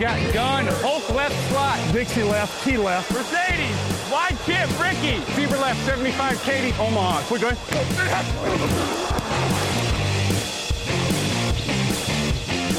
Got 0.00 0.34
gun, 0.34 0.66
Hulk 0.82 1.08
left 1.14 1.50
slot. 1.50 1.78
Dixie 1.92 2.24
left, 2.24 2.64
T 2.64 2.76
left. 2.76 3.10
Mercedes, 3.12 4.10
wide 4.10 4.36
chip, 4.44 4.68
Ricky. 4.78 5.20
Fever 5.32 5.56
left, 5.56 5.80
75, 5.86 6.42
Katie, 6.42 6.74
Omaha. 6.78 7.22
We're 7.30 7.38
good. 7.38 7.56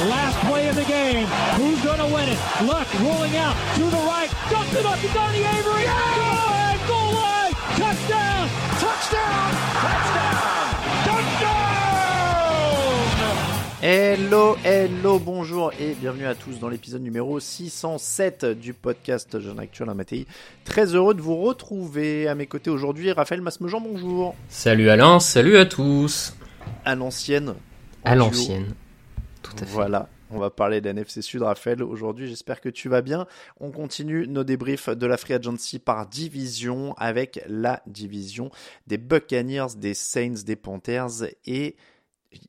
Last 0.08 0.38
play 0.46 0.68
of 0.68 0.76
the 0.76 0.84
game. 0.84 1.26
Who's 1.56 1.82
going 1.82 1.98
to 1.98 2.06
win 2.14 2.28
it? 2.28 2.38
Luck 2.62 2.86
rolling 3.00 3.36
out 3.36 3.56
to 3.74 3.84
the 3.90 3.96
right. 4.06 4.30
Dumps 4.50 4.74
it 4.74 4.84
up 4.84 5.00
to 5.00 5.08
Donnie 5.08 5.38
Avery. 5.38 5.84
Go 5.84 5.90
ahead, 5.90 6.86
goal 6.86 7.14
line. 7.14 7.45
Touchdown. 7.76 8.48
Touchdown. 8.80 9.52
Touchdown. 9.84 10.66
Touchdown. 11.04 11.56
Hello, 13.82 14.56
hello, 14.64 15.18
bonjour 15.18 15.72
et 15.78 15.92
bienvenue 15.94 16.24
à 16.24 16.34
tous 16.34 16.58
dans 16.58 16.70
l'épisode 16.70 17.02
numéro 17.02 17.38
607 17.38 18.46
du 18.46 18.72
podcast 18.72 19.38
Jeune 19.38 19.58
Actuel 19.58 19.90
à 19.90 19.94
Mattei. 19.94 20.26
Très 20.64 20.94
heureux 20.94 21.12
de 21.12 21.20
vous 21.20 21.36
retrouver 21.36 22.26
à 22.28 22.34
mes 22.34 22.46
côtés 22.46 22.70
aujourd'hui. 22.70 23.12
Raphaël 23.12 23.42
Masmejean, 23.42 23.82
bonjour. 23.82 24.34
Salut 24.48 24.88
Alain, 24.88 25.20
salut 25.20 25.58
à 25.58 25.66
tous. 25.66 26.34
À 26.86 26.94
l'ancienne. 26.94 27.50
en 27.50 28.10
À 28.10 28.14
l'ancienne. 28.14 28.74
Tout 29.42 29.52
à 29.56 29.66
fait. 29.66 29.66
Voilà. 29.66 30.08
On 30.36 30.40
va 30.40 30.50
parler 30.50 30.82
de 30.82 30.84
la 30.84 30.92
NFC 30.92 31.22
Sud, 31.22 31.40
Raphaël. 31.40 31.82
Aujourd'hui, 31.82 32.28
j'espère 32.28 32.60
que 32.60 32.68
tu 32.68 32.90
vas 32.90 33.00
bien. 33.00 33.26
On 33.58 33.70
continue 33.70 34.28
nos 34.28 34.44
débriefs 34.44 34.90
de 34.90 35.06
la 35.06 35.16
Free 35.16 35.32
Agency 35.32 35.78
par 35.78 36.06
division 36.06 36.92
avec 36.98 37.42
la 37.48 37.82
division 37.86 38.50
des 38.86 38.98
Buccaneers, 38.98 39.78
des 39.78 39.94
Saints, 39.94 40.44
des 40.44 40.56
Panthers 40.56 41.24
et 41.46 41.76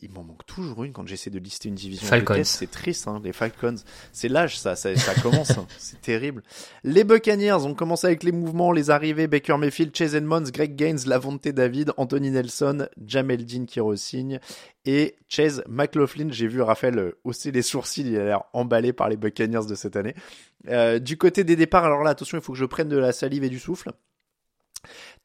il 0.01 0.11
m'en 0.11 0.23
manque 0.23 0.45
toujours 0.45 0.83
une 0.83 0.93
quand 0.93 1.07
j'essaie 1.07 1.29
de 1.29 1.39
lister 1.39 1.69
une 1.69 1.75
division. 1.75 2.07
Falcons. 2.07 2.41
C'est 2.43 2.69
triste, 2.71 3.07
hein, 3.07 3.21
les 3.23 3.33
Falcons. 3.33 3.75
C'est 4.11 4.29
l'âge, 4.29 4.59
ça, 4.59 4.75
ça, 4.75 4.95
ça 4.95 5.13
commence. 5.21 5.51
hein. 5.51 5.67
C'est 5.77 6.01
terrible. 6.01 6.43
Les 6.83 7.03
Buccaneers 7.03 7.65
ont 7.65 7.73
commencé 7.73 8.07
avec 8.07 8.23
les 8.23 8.31
mouvements, 8.31 8.71
les 8.71 8.89
arrivées. 8.89 9.27
Baker 9.27 9.57
Mayfield, 9.57 9.95
Chase 9.95 10.15
Edmonds, 10.15 10.43
Greg 10.51 10.75
Gaines, 10.75 10.99
Lavonte 11.05 11.47
David, 11.47 11.91
Anthony 11.97 12.31
Nelson, 12.31 12.87
Jamel 13.05 13.45
Dean 13.45 13.65
qui 13.65 13.79
re-signe 13.79 14.39
et 14.85 15.15
Chase 15.27 15.63
McLaughlin. 15.67 16.29
J'ai 16.31 16.47
vu 16.47 16.61
Raphaël 16.61 16.97
euh, 16.97 17.17
hausser 17.23 17.51
les 17.51 17.61
sourcils. 17.61 18.07
Il 18.07 18.17
a 18.17 18.23
l'air 18.25 18.43
emballé 18.53 18.93
par 18.93 19.09
les 19.09 19.17
Buccaneers 19.17 19.65
de 19.67 19.75
cette 19.75 19.95
année. 19.95 20.15
Euh, 20.69 20.99
du 20.99 21.17
côté 21.17 21.43
des 21.43 21.55
départs, 21.55 21.85
alors 21.85 22.03
là, 22.03 22.11
attention, 22.11 22.37
il 22.37 22.41
faut 22.43 22.53
que 22.53 22.57
je 22.59 22.65
prenne 22.65 22.89
de 22.89 22.97
la 22.97 23.11
salive 23.11 23.43
et 23.43 23.49
du 23.49 23.59
souffle. 23.59 23.91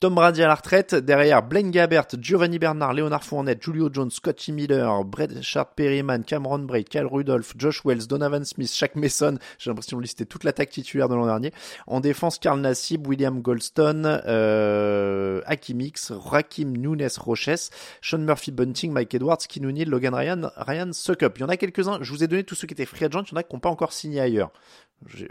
Tom 0.00 0.16
Brady 0.16 0.42
à 0.42 0.48
la 0.48 0.56
retraite, 0.56 0.94
derrière 0.94 1.42
Blaine 1.42 1.70
Gabbert, 1.70 2.08
Giovanni 2.18 2.58
Bernard, 2.58 2.92
Leonard 2.92 3.22
Fournette, 3.22 3.62
Julio 3.62 3.88
Jones, 3.92 4.10
Scotty 4.10 4.50
Miller, 4.50 5.04
Brett 5.04 5.30
Perryman, 5.76 6.24
Cameron 6.24 6.60
Braid, 6.60 6.88
Kyle 6.88 7.06
Rudolph, 7.06 7.54
Josh 7.56 7.84
Wells, 7.84 8.08
Donovan 8.08 8.44
Smith, 8.44 8.72
Shaq 8.72 8.96
Mason, 8.96 9.38
j'ai 9.58 9.70
l'impression 9.70 9.96
de 9.98 10.02
lister 10.02 10.26
toute 10.26 10.42
l'attaque 10.42 10.70
titulaire 10.70 11.08
de 11.08 11.14
l'an 11.14 11.26
dernier. 11.26 11.52
En 11.86 12.00
défense, 12.00 12.38
Karl 12.38 12.60
Nassib, 12.60 13.06
William 13.06 13.40
Goldstone, 13.40 14.22
euh, 14.26 15.40
Hakimix, 15.46 16.10
Rakim 16.10 16.76
Nunes 16.76 17.08
Roches, 17.18 17.70
Sean 18.00 18.18
Murphy 18.18 18.50
Bunting, 18.50 18.92
Mike 18.92 19.14
Edwards, 19.14 19.46
Kinuni, 19.48 19.84
Logan 19.84 20.14
Ryan, 20.14 20.50
Ryan 20.56 20.92
Suckup. 20.92 21.34
Il 21.36 21.42
y 21.42 21.44
en 21.44 21.48
a 21.48 21.56
quelques-uns, 21.56 21.98
je 22.00 22.10
vous 22.12 22.24
ai 22.24 22.26
donné 22.26 22.42
tous 22.42 22.56
ceux 22.56 22.66
qui 22.66 22.74
étaient 22.74 22.86
free 22.86 23.04
agent, 23.04 23.22
il 23.22 23.30
y 23.30 23.34
en 23.34 23.36
a 23.36 23.42
qui 23.44 23.54
n'ont 23.54 23.60
pas 23.60 23.70
encore 23.70 23.92
signé 23.92 24.20
ailleurs. 24.20 24.50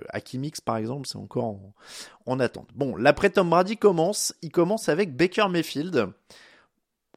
Hakimix, 0.10 0.62
par 0.62 0.78
exemple, 0.78 1.08
c'est 1.08 1.18
encore 1.18 1.46
en, 1.46 1.74
en 2.26 2.40
attente. 2.40 2.68
Bon, 2.76 2.96
l'après 2.96 3.30
Tom 3.30 3.50
Brady 3.50 3.78
commence. 3.78 4.34
Il 4.42 4.52
commence 4.52 4.90
avec 4.90 5.16
Baker 5.16 5.48
Mayfield. 5.50 6.10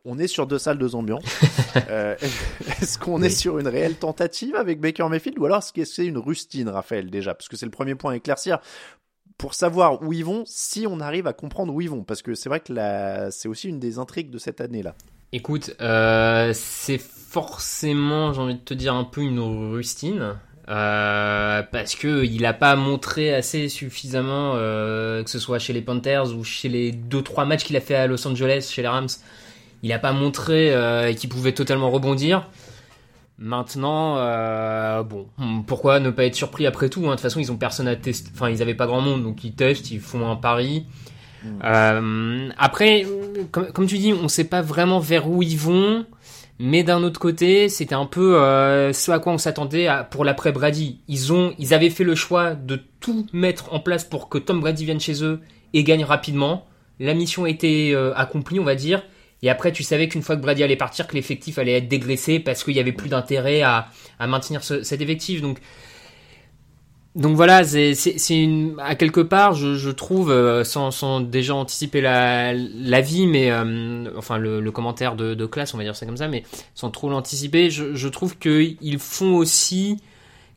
On 0.06 0.18
est 0.18 0.26
sur 0.26 0.46
deux 0.46 0.58
salles, 0.58 0.78
deux 0.78 0.94
ambiances. 0.94 1.24
Euh, 1.90 2.14
est-ce 2.80 3.00
qu'on 3.00 3.20
est 3.20 3.28
sur 3.28 3.58
une 3.58 3.66
réelle 3.66 3.96
tentative 3.96 4.54
avec 4.54 4.80
Baker 4.80 5.08
Mayfield 5.08 5.40
ou 5.40 5.44
alors 5.44 5.58
est-ce 5.58 5.72
que 5.72 5.84
c'est 5.84 6.06
une 6.06 6.18
rustine, 6.18 6.68
Raphaël, 6.68 7.10
déjà? 7.10 7.34
Parce 7.34 7.48
que 7.48 7.56
c'est 7.56 7.66
le 7.66 7.72
premier 7.72 7.96
point 7.96 8.12
à 8.12 8.16
éclaircir 8.16 8.60
pour 9.38 9.54
savoir 9.54 10.00
où 10.02 10.12
ils 10.12 10.24
vont, 10.24 10.44
si 10.46 10.86
on 10.88 11.00
arrive 11.00 11.26
à 11.26 11.32
comprendre 11.32 11.74
où 11.74 11.80
ils 11.80 11.90
vont. 11.90 12.04
Parce 12.04 12.22
que 12.22 12.36
c'est 12.36 12.48
vrai 12.48 12.60
que 12.60 12.72
la... 12.72 13.32
c'est 13.32 13.48
aussi 13.48 13.68
une 13.68 13.80
des 13.80 13.98
intrigues 13.98 14.30
de 14.30 14.38
cette 14.38 14.60
année-là. 14.60 14.94
Écoute, 15.32 15.74
euh, 15.80 16.52
c'est 16.54 16.98
forcément, 16.98 18.32
j'ai 18.32 18.40
envie 18.40 18.54
de 18.54 18.60
te 18.60 18.74
dire, 18.74 18.94
un 18.94 19.02
peu 19.02 19.20
une 19.20 19.40
rustine. 19.72 20.36
Euh, 20.68 21.62
parce 21.70 21.94
que 21.94 22.24
il 22.24 22.46
a 22.46 22.54
pas 22.54 22.76
montré 22.76 23.34
assez 23.34 23.68
suffisamment, 23.68 24.52
euh, 24.56 25.22
que 25.22 25.30
ce 25.30 25.38
soit 25.38 25.58
chez 25.58 25.72
les 25.72 25.82
Panthers 25.82 26.34
ou 26.34 26.44
chez 26.44 26.68
les 26.68 26.92
2-3 26.92 27.46
matchs 27.46 27.64
qu'il 27.64 27.76
a 27.76 27.80
fait 27.80 27.94
à 27.94 28.06
Los 28.06 28.26
Angeles, 28.26 28.70
chez 28.72 28.82
les 28.82 28.88
Rams, 28.88 29.08
il 29.82 29.92
a 29.92 29.98
pas 29.98 30.12
montré 30.12 30.72
euh, 30.72 31.12
qu'il 31.12 31.28
pouvait 31.28 31.52
totalement 31.52 31.90
rebondir. 31.90 32.48
Maintenant, 33.38 34.16
euh, 34.18 35.02
bon, 35.02 35.26
pourquoi 35.66 36.00
ne 36.00 36.10
pas 36.10 36.24
être 36.24 36.36
surpris 36.36 36.66
après 36.66 36.88
tout 36.88 37.00
hein? 37.00 37.08
De 37.08 37.10
toute 37.12 37.20
façon, 37.20 37.40
ils 37.40 37.52
ont 37.52 37.56
personne 37.56 37.88
à 37.88 37.96
tester. 37.96 38.30
Enfin, 38.32 38.48
ils 38.48 38.62
avaient 38.62 38.74
pas 38.74 38.86
grand 38.86 39.00
monde, 39.00 39.22
donc 39.22 39.44
ils 39.44 39.52
testent, 39.52 39.90
ils 39.90 40.00
font 40.00 40.30
un 40.30 40.36
pari. 40.36 40.86
Euh, 41.62 42.48
après, 42.56 43.04
comme, 43.50 43.70
comme 43.72 43.86
tu 43.86 43.98
dis, 43.98 44.14
on 44.14 44.28
sait 44.28 44.44
pas 44.44 44.62
vraiment 44.62 45.00
vers 45.00 45.28
où 45.28 45.42
ils 45.42 45.58
vont, 45.58 46.06
mais 46.58 46.84
d'un 46.84 47.02
autre 47.02 47.18
côté, 47.18 47.68
c'était 47.68 47.94
un 47.94 48.06
peu 48.06 48.36
euh, 48.40 48.92
ce 48.92 49.10
à 49.10 49.18
quoi 49.18 49.32
on 49.32 49.38
s'attendait 49.38 49.88
pour 50.10 50.24
l'après 50.24 50.52
Brady. 50.52 51.00
Ils 51.08 51.32
ont, 51.32 51.54
ils 51.58 51.74
avaient 51.74 51.90
fait 51.90 52.04
le 52.04 52.14
choix 52.14 52.54
de 52.54 52.80
tout 53.00 53.26
mettre 53.32 53.72
en 53.72 53.80
place 53.80 54.04
pour 54.04 54.28
que 54.28 54.38
Tom 54.38 54.60
Brady 54.60 54.84
vienne 54.84 55.00
chez 55.00 55.24
eux 55.24 55.40
et 55.72 55.82
gagne 55.82 56.04
rapidement. 56.04 56.66
La 57.00 57.14
mission 57.14 57.44
a 57.44 57.48
été 57.48 57.92
euh, 57.94 58.14
accomplie, 58.14 58.60
on 58.60 58.64
va 58.64 58.76
dire. 58.76 59.02
Et 59.42 59.50
après, 59.50 59.72
tu 59.72 59.82
savais 59.82 60.08
qu'une 60.08 60.22
fois 60.22 60.36
que 60.36 60.40
Brady 60.40 60.62
allait 60.62 60.76
partir, 60.76 61.06
que 61.06 61.14
l'effectif 61.14 61.58
allait 61.58 61.72
être 61.78 61.88
dégraissé 61.88 62.38
parce 62.38 62.62
qu'il 62.64 62.74
y 62.74 62.80
avait 62.80 62.92
plus 62.92 63.10
d'intérêt 63.10 63.62
à, 63.62 63.88
à 64.18 64.26
maintenir 64.26 64.62
ce- 64.64 64.82
cet 64.82 65.00
effectif. 65.02 65.42
Donc, 65.42 65.58
donc 67.14 67.36
voilà, 67.36 67.62
c'est 67.62 67.94
à 68.78 68.96
quelque 68.96 69.20
part, 69.20 69.54
je, 69.54 69.90
trouve, 69.90 70.32
euh, 70.32 70.64
sans, 70.64 71.20
déjà 71.20 71.54
anticiper 71.54 72.00
la, 72.00 72.52
la 72.52 73.00
vie, 73.00 73.28
mais 73.28 73.52
euh, 73.52 74.10
enfin 74.16 74.36
le, 74.36 74.68
commentaire 74.72 75.14
de, 75.14 75.34
de 75.34 75.46
classe, 75.46 75.74
on 75.74 75.78
va 75.78 75.84
dire 75.84 75.94
ça 75.94 76.06
comme 76.06 76.16
ça, 76.16 76.26
mais 76.26 76.42
sans 76.74 76.90
trop 76.90 77.08
l'anticiper, 77.08 77.70
je, 77.70 77.94
je 77.94 78.08
trouve 78.08 78.36
qu'ils 78.36 78.98
font 78.98 79.36
aussi 79.36 79.98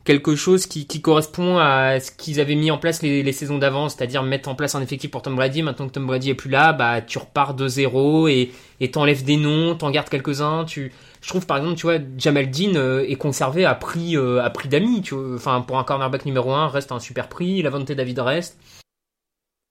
quelque 0.08 0.36
chose 0.36 0.66
qui, 0.66 0.86
correspond 1.02 1.58
à 1.58 2.00
ce 2.00 2.10
qu'ils 2.10 2.40
avaient 2.40 2.54
mis 2.54 2.70
en 2.70 2.78
place 2.78 3.02
les, 3.02 3.32
saisons 3.32 3.58
d'avant, 3.58 3.90
c'est-à-dire 3.90 4.22
mettre 4.22 4.48
en 4.48 4.54
place 4.54 4.74
un 4.74 4.80
effectif 4.80 5.10
pour 5.10 5.20
Tom 5.20 5.36
Brady. 5.36 5.62
Maintenant 5.62 5.86
que 5.86 5.92
Tom 5.92 6.06
Brady 6.06 6.30
est 6.30 6.34
plus 6.34 6.48
là, 6.48 6.72
bah 6.72 7.02
tu 7.02 7.18
repars 7.18 7.52
de 7.52 7.68
zéro 7.68 8.26
et 8.26 8.50
et 8.80 8.90
t'enlèves 8.90 9.22
des 9.22 9.36
noms, 9.36 9.74
t'en 9.74 9.90
gardes 9.90 10.08
quelques-uns. 10.08 10.64
Tu, 10.64 10.92
je 11.20 11.28
trouve 11.28 11.46
par 11.46 11.58
exemple, 11.58 11.76
tu 11.76 11.82
vois, 11.82 11.98
Jamal 12.16 12.50
Dean 12.50 12.74
euh, 12.76 13.04
est 13.08 13.16
conservé 13.16 13.64
à 13.64 13.74
prix 13.74 14.16
euh, 14.16 14.42
à 14.42 14.50
prix 14.50 14.68
d'amis. 14.68 15.02
Enfin 15.34 15.60
pour 15.62 15.78
un 15.78 15.84
cornerback 15.84 16.26
numéro 16.26 16.52
1 16.52 16.68
reste 16.68 16.92
un 16.92 17.00
super 17.00 17.28
prix. 17.28 17.62
Lavonte 17.62 17.90
David 17.90 18.18
reste. 18.20 18.58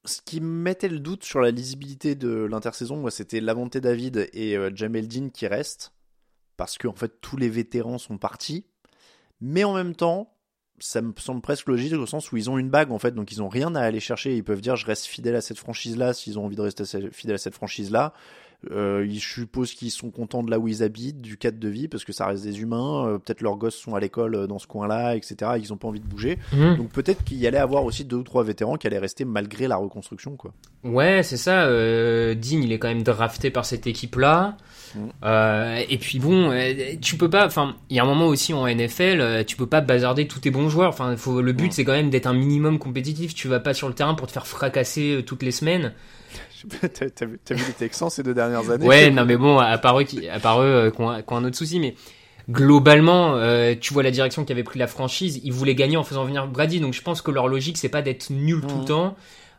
Ce 0.06 0.22
qui 0.22 0.40
me 0.40 0.48
mettait 0.48 0.88
le 0.88 1.00
doute 1.00 1.26
sur 1.26 1.42
la 1.42 1.52
lisibilité 1.52 2.16
de 2.16 2.30
l'intersaison, 2.30 3.10
c'était 3.10 3.42
Lavonte 3.42 3.78
David 3.78 4.30
et 4.32 4.56
euh, 4.56 4.72
Jamel 4.74 5.08
Dean 5.08 5.30
qui 5.30 5.48
restent. 5.48 5.94
Parce 6.56 6.78
que, 6.78 6.88
en 6.88 6.94
fait, 6.94 7.20
tous 7.22 7.36
les 7.36 7.50
vétérans 7.50 7.98
sont 7.98 8.18
partis. 8.18 8.66
Mais 9.42 9.66
en 9.66 9.74
même 9.74 9.96
temps, 9.96 10.34
ça 10.80 11.02
me 11.02 11.12
semble 11.18 11.42
presque 11.42 11.68
logique 11.68 11.94
au 11.94 12.06
sens 12.06 12.32
où 12.32 12.38
ils 12.38 12.50
ont 12.50 12.58
une 12.58 12.70
bague, 12.70 12.92
en 12.92 13.00
fait. 13.00 13.12
Donc, 13.12 13.32
ils 13.34 13.44
ont 13.44 13.50
rien 13.50 13.76
à 13.76 13.82
aller 13.82 14.00
chercher. 14.00 14.36
Ils 14.36 14.46
peuvent 14.46 14.62
dire, 14.62 14.78
je 14.78 14.86
reste 14.86 15.06
fidèle 15.06 15.36
à 15.36 15.42
cette 15.42 15.58
franchise-là 15.58 16.14
s'ils 16.14 16.40
ont 16.40 16.46
envie 16.46 16.56
de 16.56 16.62
rester 16.62 16.86
fidèle 17.12 17.36
à 17.36 17.40
cette 17.40 17.54
franchise-là. 17.54 18.14
Euh, 18.71 19.06
je 19.07 19.19
suppose 19.19 19.74
qu'ils 19.74 19.92
sont 19.92 20.09
contents 20.09 20.42
de 20.42 20.50
là 20.50 20.57
où 20.57 20.68
ils 20.68 20.81
habitent, 20.81 21.21
du 21.21 21.38
cadre 21.38 21.59
de 21.59 21.69
vie, 21.69 21.88
parce 21.88 22.04
que 22.04 22.12
ça 22.12 22.25
reste 22.25 22.44
des 22.44 22.59
humains. 22.59 23.07
Euh, 23.07 23.18
peut-être 23.19 23.42
leurs 23.42 23.56
gosses 23.56 23.75
sont 23.75 23.94
à 23.94 24.00
l'école 24.00 24.36
euh, 24.36 24.48
dans 24.48 24.57
ce 24.57 24.65
coin-là, 24.65 25.15
etc. 25.15 25.36
Et 25.56 25.62
qu'ils 25.62 25.71
n'ont 25.71 25.77
pas 25.77 25.88
envie 25.88 26.00
de 26.00 26.07
bouger. 26.07 26.39
Mhm. 26.54 26.77
Donc 26.77 26.89
peut-être 26.89 27.24
qu'il 27.24 27.38
y 27.38 27.45
allait 27.45 27.59
avoir 27.59 27.86
aussi 27.86 28.04
deux 28.04 28.18
ou 28.18 28.24
trois 28.24 28.44
vétérans 28.44 28.77
qui 28.77 28.88
allaient 28.88 28.98
rester 28.98 29.25
malgré 29.25 29.68
la 29.68 29.75
reconstruction, 29.75 30.36
quoi. 30.36 30.54
Ouais, 30.83 31.21
c'est 31.21 31.38
ça. 31.38 31.65
Euh, 31.65 32.33
Dean, 32.33 32.62
il 32.62 32.71
est 32.71 32.80
quand 32.80 32.88
même 32.88 33.04
drafté 33.04 33.51
par 33.51 33.63
cette 33.65 33.86
équipe-là. 33.86 34.57
Mm. 34.95 35.00
Euh, 35.24 35.83
et 35.88 35.98
puis 35.98 36.18
bon, 36.19 36.51
tu 37.00 37.15
peux 37.15 37.30
pas. 37.30 37.45
Enfin, 37.45 37.75
il 37.89 37.95
y 37.95 38.00
a 38.00 38.04
un 38.04 38.07
moment 38.07 38.27
aussi 38.27 38.54
en 38.54 38.68
NFL, 38.68 39.45
tu 39.45 39.56
peux 39.56 39.68
pas 39.68 39.81
bazarder 39.81 40.27
tous 40.27 40.39
tes 40.39 40.50
bons 40.50 40.69
joueurs. 40.69 40.89
Enfin, 40.89 41.15
faut, 41.15 41.42
le 41.42 41.54
but 41.54 41.68
Mm. 41.68 41.71
c'est 41.71 41.86
quand 41.86 41.94
même 41.94 42.09
d'être 42.09 42.27
un 42.27 42.33
minimum 42.33 42.80
compétitif. 42.80 43.36
Tu 43.36 43.48
vas 43.48 43.59
pas 43.59 43.75
sur 43.75 43.88
le 43.88 43.94
terrain 43.94 44.15
pour 44.15 44.25
te 44.25 44.31
faire 44.31 44.48
fracasser 44.48 45.24
toutes 45.25 45.44
les 45.44 45.51
semaines. 45.51 45.94
T'as 47.15 47.25
vu, 47.25 47.39
vu 47.50 47.56
les 47.68 47.74
Texans 47.74 48.09
ces 48.09 48.24
deux 48.24 48.33
dernières 48.33 48.69
années? 48.69 48.88
Ouais, 48.88 49.09
non 49.12 49.25
mais 49.25 49.38
bon, 49.38 49.59
à 49.59 49.77
part 49.77 50.00
eux 50.00 50.04
qui, 50.04 50.27
à 50.30 50.39
part 50.39 50.62
eux, 50.62 50.65
euh, 50.65 50.92
qui 50.92 51.01
ont, 51.01 51.15
qui 51.21 51.33
ont 51.33 51.38
un 51.38 51.44
autre 51.45 51.57
souci, 51.57 51.80
mais 51.80 51.95
globalement, 52.50 53.36
euh, 53.36 53.75
tu 53.80 53.94
vois 53.94 54.04
la 54.04 54.12
direction 54.12 54.45
qu'avait 54.45 54.63
pris 54.63 54.80
la 54.80 54.88
franchise. 54.88 55.42
Ils 55.44 55.51
voulaient 55.54 55.75
gagner 55.75 55.98
en 55.98 56.04
faisant 56.04 56.24
venir 56.25 56.48
Brady, 56.48 56.80
donc 56.80 56.94
je 56.94 57.01
pense 57.01 57.21
que 57.21 57.31
leur 57.31 57.48
logique 57.48 57.77
c'est 57.77 57.89
pas 57.89 58.01
d'être 58.01 58.30
nul 58.30 58.62
tout 58.62 58.75
le 58.75 58.81
Mhm. 58.81 58.86
temps. 58.86 59.15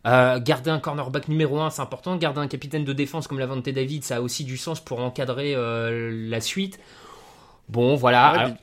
Euh, 0.07 0.41
garder 0.41 0.71
un 0.71 0.79
cornerback 0.79 1.29
numéro 1.29 1.61
1, 1.61 1.71
c'est 1.71 1.83
important. 1.83 2.17
Garder 2.17 2.41
un 2.41 2.47
capitaine 2.47 2.85
de 2.85 2.93
défense 2.93 3.27
comme 3.27 3.39
Lavante 3.39 3.69
David, 3.69 4.05
ça 4.05 4.17
a 4.17 4.21
aussi 4.21 4.45
du 4.45 4.57
sens 4.57 4.81
pour 4.81 5.01
encadrer 5.01 5.55
euh, 5.55 6.11
la 6.31 6.41
suite. 6.41 6.79
Bon, 7.69 7.95
voilà. 7.97 8.33
Ouais, 8.33 8.39
Alors- 8.39 8.51
puis- 8.55 8.63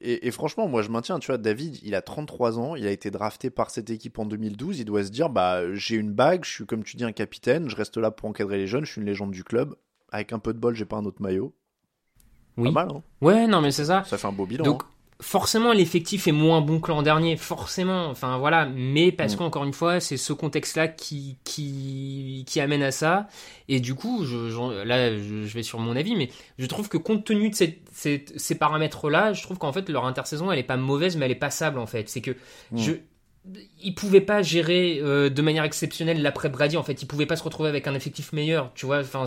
et, 0.00 0.26
et 0.26 0.30
franchement, 0.30 0.68
moi 0.68 0.82
je 0.82 0.90
maintiens, 0.90 1.18
tu 1.18 1.28
vois, 1.28 1.38
David, 1.38 1.78
il 1.82 1.94
a 1.94 2.02
33 2.02 2.58
ans, 2.58 2.76
il 2.76 2.86
a 2.86 2.90
été 2.90 3.10
drafté 3.10 3.50
par 3.50 3.70
cette 3.70 3.90
équipe 3.90 4.18
en 4.18 4.26
2012, 4.26 4.80
il 4.80 4.84
doit 4.84 5.04
se 5.04 5.10
dire, 5.10 5.30
bah 5.30 5.74
j'ai 5.74 5.96
une 5.96 6.12
bague, 6.12 6.44
je 6.44 6.50
suis 6.50 6.66
comme 6.66 6.84
tu 6.84 6.96
dis 6.96 7.04
un 7.04 7.12
capitaine, 7.12 7.68
je 7.68 7.76
reste 7.76 7.96
là 7.96 8.10
pour 8.10 8.28
encadrer 8.28 8.58
les 8.58 8.66
jeunes, 8.66 8.84
je 8.84 8.92
suis 8.92 9.00
une 9.00 9.06
légende 9.06 9.30
du 9.30 9.44
club. 9.44 9.74
Avec 10.10 10.32
un 10.32 10.38
peu 10.38 10.54
de 10.54 10.58
bol, 10.58 10.74
j'ai 10.74 10.86
pas 10.86 10.96
un 10.96 11.04
autre 11.04 11.20
maillot. 11.20 11.52
oui. 12.56 12.72
Pas 12.72 12.86
mal, 12.86 12.96
hein 12.96 13.02
Ouais, 13.20 13.46
non 13.46 13.60
mais 13.60 13.70
c'est 13.70 13.84
ça. 13.84 14.04
Ça 14.04 14.16
fait 14.16 14.26
un 14.26 14.32
beau 14.32 14.46
bilan. 14.46 14.64
Donc 14.64 14.82
hein. 14.84 14.90
Forcément 15.20 15.72
l'effectif 15.72 16.28
est 16.28 16.32
moins 16.32 16.60
bon 16.60 16.78
que 16.80 16.90
l'an 16.90 17.02
dernier, 17.02 17.36
forcément. 17.36 18.06
Enfin 18.08 18.38
voilà, 18.38 18.66
mais 18.66 19.10
parce 19.12 19.34
Mm. 19.34 19.38
qu'encore 19.38 19.64
une 19.64 19.72
fois, 19.72 19.98
c'est 20.00 20.16
ce 20.16 20.32
contexte-là 20.32 20.86
qui, 20.88 21.38
qui 21.44 22.44
qui 22.46 22.60
amène 22.60 22.82
à 22.82 22.92
ça. 22.92 23.26
Et 23.68 23.80
du 23.80 23.94
coup, 23.94 24.24
je, 24.24 24.84
là, 24.84 25.16
je, 25.16 25.44
je 25.44 25.54
vais 25.54 25.62
sur 25.64 25.78
mon 25.80 25.96
avis, 25.96 26.14
mais 26.14 26.30
je 26.58 26.66
trouve 26.66 26.88
que 26.88 26.96
compte 26.96 27.24
tenu 27.24 27.50
de 27.50 27.56
ces 27.56 28.54
paramètres-là, 28.58 29.32
je 29.32 29.42
trouve 29.42 29.58
qu'en 29.58 29.72
fait 29.72 29.88
leur 29.88 30.06
intersaison, 30.06 30.52
elle 30.52 30.58
est 30.58 30.62
pas 30.62 30.76
mauvaise, 30.76 31.16
mais 31.16 31.26
elle 31.26 31.32
est 31.32 31.34
passable 31.34 31.78
en 31.78 31.86
fait. 31.86 32.08
C'est 32.08 32.20
que 32.20 32.32
Mm. 32.70 32.78
je 32.78 32.92
ils 33.80 33.94
pouvaient 33.94 34.20
pas 34.20 34.42
gérer 34.42 35.00
euh, 35.02 35.30
de 35.30 35.42
manière 35.42 35.64
exceptionnelle 35.64 36.20
l'après 36.20 36.50
Brady 36.50 36.76
en 36.76 36.82
fait 36.82 37.00
ils 37.02 37.06
pouvaient 37.06 37.24
pas 37.24 37.36
se 37.36 37.42
retrouver 37.44 37.70
avec 37.70 37.86
un 37.86 37.94
effectif 37.94 38.32
meilleur 38.34 38.72
tu 38.74 38.84
vois 38.84 38.98
enfin 39.00 39.24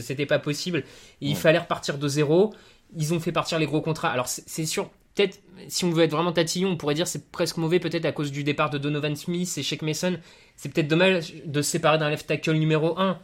c'était 0.00 0.24
pas 0.26 0.38
possible 0.38 0.84
il 1.20 1.30
Ouais. 1.30 1.34
fallait 1.34 1.58
repartir 1.58 1.98
de 1.98 2.08
zéro 2.08 2.54
ils 2.96 3.12
ont 3.12 3.20
fait 3.20 3.32
partir 3.32 3.58
les 3.58 3.66
gros 3.66 3.82
contrats 3.82 4.08
alors 4.08 4.26
c'est 4.28 4.64
sûr 4.64 4.88
peut-être 5.18 5.40
si 5.68 5.84
on 5.84 5.90
veut 5.90 6.04
être 6.04 6.12
vraiment 6.12 6.32
tatillon 6.32 6.70
on 6.70 6.76
pourrait 6.76 6.94
dire 6.94 7.06
c'est 7.06 7.30
presque 7.30 7.56
mauvais 7.56 7.80
peut-être 7.80 8.04
à 8.04 8.12
cause 8.12 8.30
du 8.32 8.44
départ 8.44 8.70
de 8.70 8.78
Donovan 8.78 9.16
Smith 9.16 9.52
et 9.56 9.62
Shake 9.62 9.82
Mason 9.82 10.16
c'est 10.56 10.72
peut-être 10.72 10.88
dommage 10.88 11.34
de 11.44 11.62
se 11.62 11.70
séparer 11.70 11.98
d'un 11.98 12.10
left 12.10 12.26
tackle 12.26 12.52
numéro 12.52 12.98
1 12.98 13.18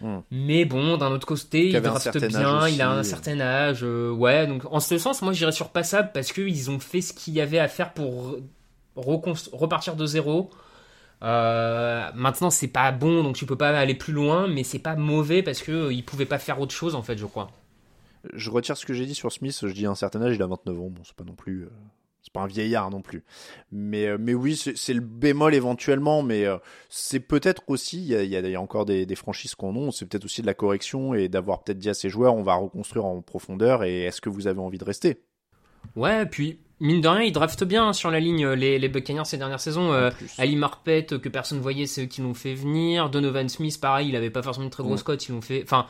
Hmm. 0.00 0.18
mais 0.30 0.64
bon 0.64 0.96
d'un 0.96 1.10
autre 1.10 1.26
côté 1.26 1.70
il 1.70 1.76
un 1.76 1.80
drafte 1.80 2.16
bien 2.28 2.68
il 2.68 2.80
a 2.80 2.88
un 2.90 3.00
aussi. 3.00 3.10
certain 3.10 3.40
âge 3.40 3.80
euh, 3.82 4.12
ouais 4.12 4.46
donc 4.46 4.62
en 4.70 4.78
ce 4.78 4.96
sens 4.96 5.22
moi 5.22 5.32
j'irais 5.32 5.50
sur 5.50 5.70
passable 5.70 6.10
parce 6.14 6.30
qu'ils 6.30 6.70
ont 6.70 6.78
fait 6.78 7.00
ce 7.00 7.12
qu'il 7.12 7.34
y 7.34 7.40
avait 7.40 7.58
à 7.58 7.66
faire 7.66 7.92
pour 7.94 8.36
repartir 8.94 9.96
de 9.96 10.06
zéro 10.06 10.50
euh, 11.24 12.08
maintenant 12.14 12.50
c'est 12.50 12.68
pas 12.68 12.92
bon 12.92 13.24
donc 13.24 13.34
tu 13.34 13.44
peux 13.44 13.56
pas 13.56 13.70
aller 13.76 13.96
plus 13.96 14.12
loin 14.12 14.46
mais 14.46 14.62
c'est 14.62 14.78
pas 14.78 14.94
mauvais 14.94 15.42
parce 15.42 15.62
que 15.62 15.72
euh, 15.72 15.92
ils 15.92 16.04
pouvaient 16.04 16.26
pas 16.26 16.38
faire 16.38 16.60
autre 16.60 16.72
chose 16.74 16.94
en 16.94 17.02
fait 17.02 17.18
je 17.18 17.26
crois 17.26 17.50
Je 18.34 18.50
retire 18.50 18.76
ce 18.76 18.84
que 18.86 18.94
j'ai 18.94 19.06
dit 19.06 19.14
sur 19.14 19.30
Smith, 19.32 19.56
je 19.62 19.72
dis 19.72 19.86
un 19.86 19.94
certain 19.94 20.20
âge, 20.22 20.34
il 20.36 20.42
a 20.42 20.46
29 20.46 20.78
ans, 20.80 20.90
bon 20.90 21.02
c'est 21.04 21.14
pas 21.16 21.24
non 21.24 21.34
plus... 21.34 21.62
euh, 21.64 21.70
C'est 22.22 22.32
pas 22.32 22.40
un 22.40 22.46
vieillard 22.46 22.90
non 22.90 23.00
plus. 23.00 23.24
Mais, 23.72 24.06
euh, 24.06 24.18
mais 24.20 24.34
oui, 24.34 24.56
c'est 24.56 24.92
le 24.94 25.00
bémol 25.00 25.54
éventuellement, 25.54 26.22
mais 26.22 26.44
euh, 26.44 26.58
c'est 26.88 27.20
peut-être 27.20 27.62
aussi, 27.68 27.98
il 27.98 28.06
y 28.08 28.16
a, 28.16 28.22
y 28.24 28.54
a- 28.56 28.60
encore 28.60 28.84
des, 28.84 29.06
des 29.06 29.14
franchises 29.14 29.54
qu'on 29.54 29.88
a, 29.88 29.92
c'est 29.92 30.06
peut-être 30.06 30.24
aussi 30.24 30.42
de 30.42 30.46
la 30.46 30.54
correction 30.54 31.14
et 31.14 31.28
d'avoir 31.28 31.62
peut-être 31.62 31.78
dit 31.78 31.88
à 31.90 31.94
ces 31.94 32.08
joueurs, 32.10 32.34
on 32.34 32.42
va 32.42 32.54
reconstruire 32.54 33.04
en 33.06 33.22
profondeur 33.22 33.84
et 33.84 34.02
est-ce 34.02 34.20
que 34.20 34.28
vous 34.28 34.46
avez 34.46 34.60
envie 34.60 34.78
de 34.78 34.84
rester? 34.84 35.22
Ouais 35.94 36.26
puis 36.26 36.58
mine 36.80 37.00
de 37.00 37.08
rien 37.08 37.22
ils 37.22 37.32
draftent 37.32 37.62
bien 37.64 37.88
hein, 37.88 37.92
sur 37.92 38.10
la 38.10 38.18
ligne 38.18 38.46
les, 38.48 38.78
les 38.80 38.88
Buccaneers 38.88 39.24
ces 39.24 39.38
dernières 39.38 39.60
saisons 39.60 39.92
euh. 39.92 40.10
Ali 40.36 40.56
Marpet 40.56 41.06
que 41.06 41.28
personne 41.28 41.60
voyait 41.60 41.86
c'est 41.86 42.02
eux 42.02 42.06
qui 42.06 42.20
l'ont 42.20 42.34
fait 42.34 42.54
venir 42.54 43.10
Donovan 43.10 43.48
Smith 43.48 43.80
pareil 43.80 44.08
il 44.08 44.16
avait 44.16 44.28
pas 44.30 44.42
forcément 44.42 44.64
une 44.64 44.70
très 44.70 44.82
grosse 44.82 45.04
cote 45.04 45.26
ils 45.28 45.32
l'ont 45.32 45.40
fait 45.40 45.62
enfin 45.62 45.86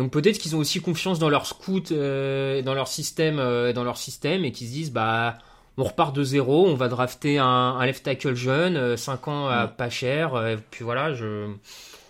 donc 0.00 0.10
peut-être 0.10 0.38
qu'ils 0.38 0.56
ont 0.56 0.58
aussi 0.58 0.80
confiance 0.80 1.18
dans 1.18 1.28
leur 1.28 1.46
scout 1.46 1.92
euh, 1.92 2.62
dans 2.62 2.74
leur 2.74 2.88
système 2.88 3.38
euh, 3.38 3.72
dans 3.72 3.84
leur 3.84 3.98
système 3.98 4.44
et 4.44 4.50
qu'ils 4.52 4.66
se 4.68 4.72
disent 4.72 4.90
bah 4.92 5.36
on 5.76 5.84
repart 5.84 6.14
de 6.16 6.24
zéro 6.24 6.66
on 6.66 6.74
va 6.74 6.88
drafter 6.88 7.38
un, 7.38 7.46
un 7.46 7.86
left 7.86 8.02
tackle 8.04 8.34
jeune 8.34 8.96
5 8.96 9.28
ans 9.28 9.46
à 9.48 9.66
Mm. 9.66 9.76
pas 9.76 9.90
cher 9.90 10.34
euh, 10.34 10.56
puis 10.70 10.84
voilà 10.84 11.14
je 11.14 11.46
De 11.48 11.54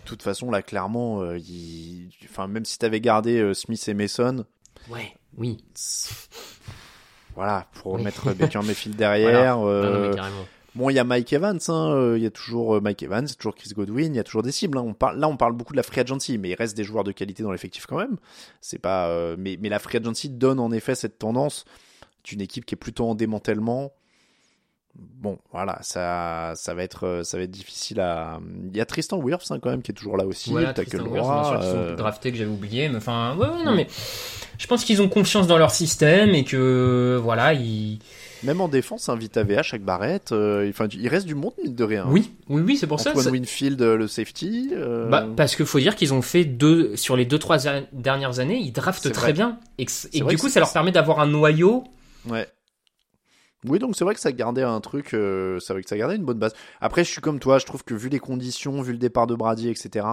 toute 0.07 0.23
façon, 0.23 0.51
là, 0.51 0.63
clairement, 0.63 1.21
euh, 1.23 1.39
il- 1.39 2.09
enfin, 2.25 2.47
même 2.49 2.65
si 2.65 2.79
t'avais 2.79 3.01
gardé 3.01 3.39
euh, 3.39 3.55
Smith 3.55 3.87
et 3.89 3.95
Mason, 3.95 4.45
ouais 4.89 5.13
oui 5.37 5.59
voilà, 7.35 7.67
pour 7.83 7.93
Oui. 7.95 8.03
mettre 8.03 8.33
Baker 8.35 8.61
Mayfield 8.65 8.97
derrière. 8.97 9.57
Non, 9.59 9.63
non, 9.91 9.99
mais 10.01 10.09
euh, 10.09 10.15
carrément. 10.15 10.47
Bon, 10.77 10.89
il 10.89 10.95
y 10.95 10.99
a 11.01 11.05
Mike 11.05 11.33
Evans, 11.33 11.59
hein, 11.69 11.91
euh, 11.93 12.17
il 12.17 12.23
y 12.23 12.27
a 12.27 12.31
toujours 12.31 12.77
euh, 12.77 12.81
Mike 12.81 13.03
Evans, 13.03 13.27
toujours 13.37 13.57
Chris 13.57 13.71
Godwin, 13.75 14.15
il 14.15 14.17
y 14.17 14.21
a 14.21 14.25
toujours 14.25 14.43
des 14.45 14.53
cibles. 14.53 14.79
hein. 14.79 14.85
On 14.87 14.95
parle, 14.95 15.19
là, 15.19 15.27
on 15.29 15.37
parle 15.37 15.53
beaucoup 15.55 15.73
de 15.73 15.77
la 15.77 15.83
free 15.83 16.01
agency, 16.01 16.39
mais 16.39 16.51
il 16.51 16.55
reste 16.55 16.77
des 16.77 16.85
joueurs 16.85 17.03
de 17.03 17.11
qualité 17.13 17.43
dans 17.43 17.51
l'effectif 17.51 17.87
quand 17.87 17.99
même. 17.99 18.19
C'est 18.61 18.79
pas, 18.79 19.09
euh, 19.09 19.35
mais, 19.39 19.59
mais 19.61 19.69
la 19.69 19.81
free 19.81 19.99
agency 19.99 20.29
donne 20.29 20.61
en 20.61 20.71
effet 20.71 20.95
cette 20.95 21.19
tendance 21.19 21.65
d'une 22.23 22.41
équipe 22.41 22.65
qui 22.67 22.75
est 22.75 22.79
plutôt 22.79 23.09
en 23.09 23.15
démantèlement. 23.17 23.93
Bon, 24.97 25.39
voilà, 25.53 25.79
ça, 25.83 26.53
ça 26.57 26.75
va 26.75 26.83
être, 26.83 27.23
ça 27.25 27.37
va 27.37 27.45
être 27.45 27.51
difficile 27.51 28.01
à. 28.01 28.39
Il 28.71 28.77
y 28.77 28.81
a 28.81 28.85
Tristan 28.87 29.19
Wirfs 29.19 29.51
hein, 29.51 29.59
quand 29.61 29.71
même 29.71 29.83
qui 29.83 29.93
est 29.93 29.95
toujours 29.95 30.17
là 30.17 30.27
aussi. 30.27 30.51
Voilà, 30.51 30.73
T'as 30.75 30.85
que 30.85 30.91
Tristan 30.91 31.05
le 31.05 31.19
droit. 31.19 31.61
euh, 31.63 31.97
drafté 31.97 32.33
que 32.33 32.39
j'avais 32.39 32.51
oublié, 32.51 32.89
mais 32.89 32.97
enfin, 32.97 33.37
ouais, 33.37 33.49
ouais, 33.49 33.65
non, 33.65 33.75
mais 33.75 33.87
je 34.59 34.67
pense 34.67 34.85
qu'ils 34.85 35.01
ont 35.01 35.09
confiance 35.09 35.47
dans 35.47 35.59
leur 35.59 35.71
système 35.71 36.31
et 36.31 36.45
que 36.45 37.19
voilà, 37.23 37.55
ils. 37.55 37.99
Même 38.43 38.61
en 38.61 38.69
défense, 38.69 39.09
un 39.09 39.17
Vita 39.17 39.43
VH 39.43 39.71
avec 39.73 39.85
Barrett. 39.85 40.33
euh, 40.33 40.69
enfin, 40.71 40.87
il 40.93 41.07
reste 41.09 41.27
du 41.27 41.35
monde 41.35 41.53
mine 41.63 41.75
de 41.75 41.85
rien. 41.85 42.07
Oui, 42.09 42.33
oui, 42.49 42.63
oui, 42.65 42.77
c'est 42.77 42.87
pour 42.87 42.99
ça. 43.01 43.11
Antoine 43.11 43.29
Winfield, 43.31 43.81
euh, 43.83 43.97
le 43.97 44.09
safety. 44.09 44.71
euh, 44.73 45.09
Bah, 45.09 45.27
parce 45.37 45.57
qu'il 45.57 45.67
faut 45.67 45.79
dire 45.81 45.95
qu'ils 45.97 46.15
ont 46.15 46.23
fait 46.23 46.45
deux 46.45 46.97
sur 46.97 47.17
les 47.17 47.27
deux 47.27 47.39
trois 47.39 47.59
dernières 47.93 48.39
années, 48.39 48.59
ils 48.59 48.73
draftent 48.73 49.13
très 49.13 49.27
vrai. 49.27 49.33
bien 49.35 49.59
et, 49.79 49.87
et 50.13 50.21
du 50.23 50.39
coup 50.39 50.49
ça 50.49 50.61
leur 50.61 50.73
permet 50.73 50.93
d'avoir 50.93 51.21
un 51.21 51.27
noyau. 51.27 51.85
Ouais. 52.29 52.47
Oui, 53.67 53.79
donc 53.79 53.95
c'est 53.95 54.05
vrai 54.05 54.15
que 54.15 54.21
ça 54.21 54.33
gardait 54.33 54.63
un 54.63 54.81
truc, 54.81 55.13
euh, 55.13 55.59
c'est 55.61 55.75
vrai 55.75 55.83
que 55.83 55.89
ça 55.91 55.99
gardait 55.99 56.17
une 56.17 56.25
bonne 56.25 56.39
base. 56.39 56.55
Après, 56.81 57.05
je 57.05 57.11
suis 57.11 57.21
comme 57.21 57.39
toi, 57.41 57.59
je 57.59 57.67
trouve 57.67 57.85
que 57.85 57.93
vu 57.93 58.09
les 58.09 58.19
conditions, 58.19 58.81
vu 58.81 58.93
le 58.93 58.99
départ 58.99 59.27
de 59.27 59.35
Brady, 59.35 59.69
etc., 59.69 60.07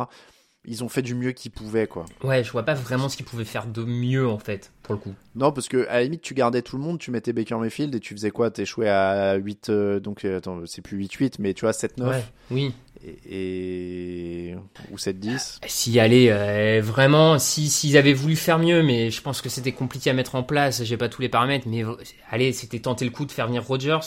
ils 0.65 0.83
ont 0.83 0.89
fait 0.89 1.01
du 1.01 1.15
mieux 1.15 1.31
qu'ils 1.31 1.51
pouvaient, 1.51 1.87
quoi. 1.87 2.05
Ouais, 2.23 2.43
je 2.43 2.51
vois 2.51 2.63
pas 2.63 2.73
vraiment 2.73 3.07
ce 3.09 3.15
qu'ils 3.15 3.25
pouvaient 3.25 3.45
faire 3.45 3.67
de 3.67 3.83
mieux 3.83 4.27
en 4.27 4.37
fait 4.39 4.71
pour 4.83 4.95
le 4.95 4.99
coup. 4.99 5.13
Non, 5.35 5.51
parce 5.51 5.67
que 5.69 5.87
à 5.87 5.93
la 5.95 6.03
limite, 6.03 6.21
tu 6.21 6.33
gardais 6.33 6.61
tout 6.61 6.77
le 6.77 6.83
monde, 6.83 6.99
tu 6.99 7.11
mettais 7.11 7.31
Baker 7.33 7.55
Mayfield 7.55 7.93
et 7.95 7.99
tu 7.99 8.13
faisais 8.13 8.31
quoi? 8.31 8.51
T'échouais 8.51 8.89
à 8.89 9.35
8, 9.35 9.69
euh, 9.69 9.99
donc 9.99 10.25
euh, 10.25 10.37
attends, 10.37 10.59
c'est 10.65 10.81
plus 10.81 10.97
8-8, 10.97 11.35
mais 11.39 11.53
tu 11.53 11.61
vois, 11.61 11.71
7-9 11.73 12.09
Ouais, 12.09 12.23
oui. 12.51 12.73
et, 13.05 14.49
et- 14.49 14.55
ou 14.91 14.97
7-10. 14.97 15.59
S'y 15.67 15.99
aller 15.99 16.29
euh, 16.31 16.81
vraiment, 16.83 17.39
si 17.39 17.69
s'ils 17.69 17.95
avaient 17.97 18.13
voulu 18.13 18.35
faire 18.35 18.59
mieux, 18.59 18.83
mais 18.83 19.09
je 19.11 19.21
pense 19.21 19.41
que 19.41 19.49
c'était 19.49 19.71
compliqué 19.71 20.09
à 20.09 20.13
mettre 20.13 20.35
en 20.35 20.43
place. 20.43 20.83
J'ai 20.83 20.97
pas 20.97 21.07
tous 21.09 21.21
les 21.21 21.29
paramètres, 21.29 21.67
mais 21.69 21.83
allez, 22.29 22.51
c'était 22.53 22.79
tenter 22.79 23.05
le 23.05 23.11
coup 23.11 23.25
de 23.25 23.31
faire 23.31 23.47
venir 23.47 23.63
Rodgers. 23.65 23.99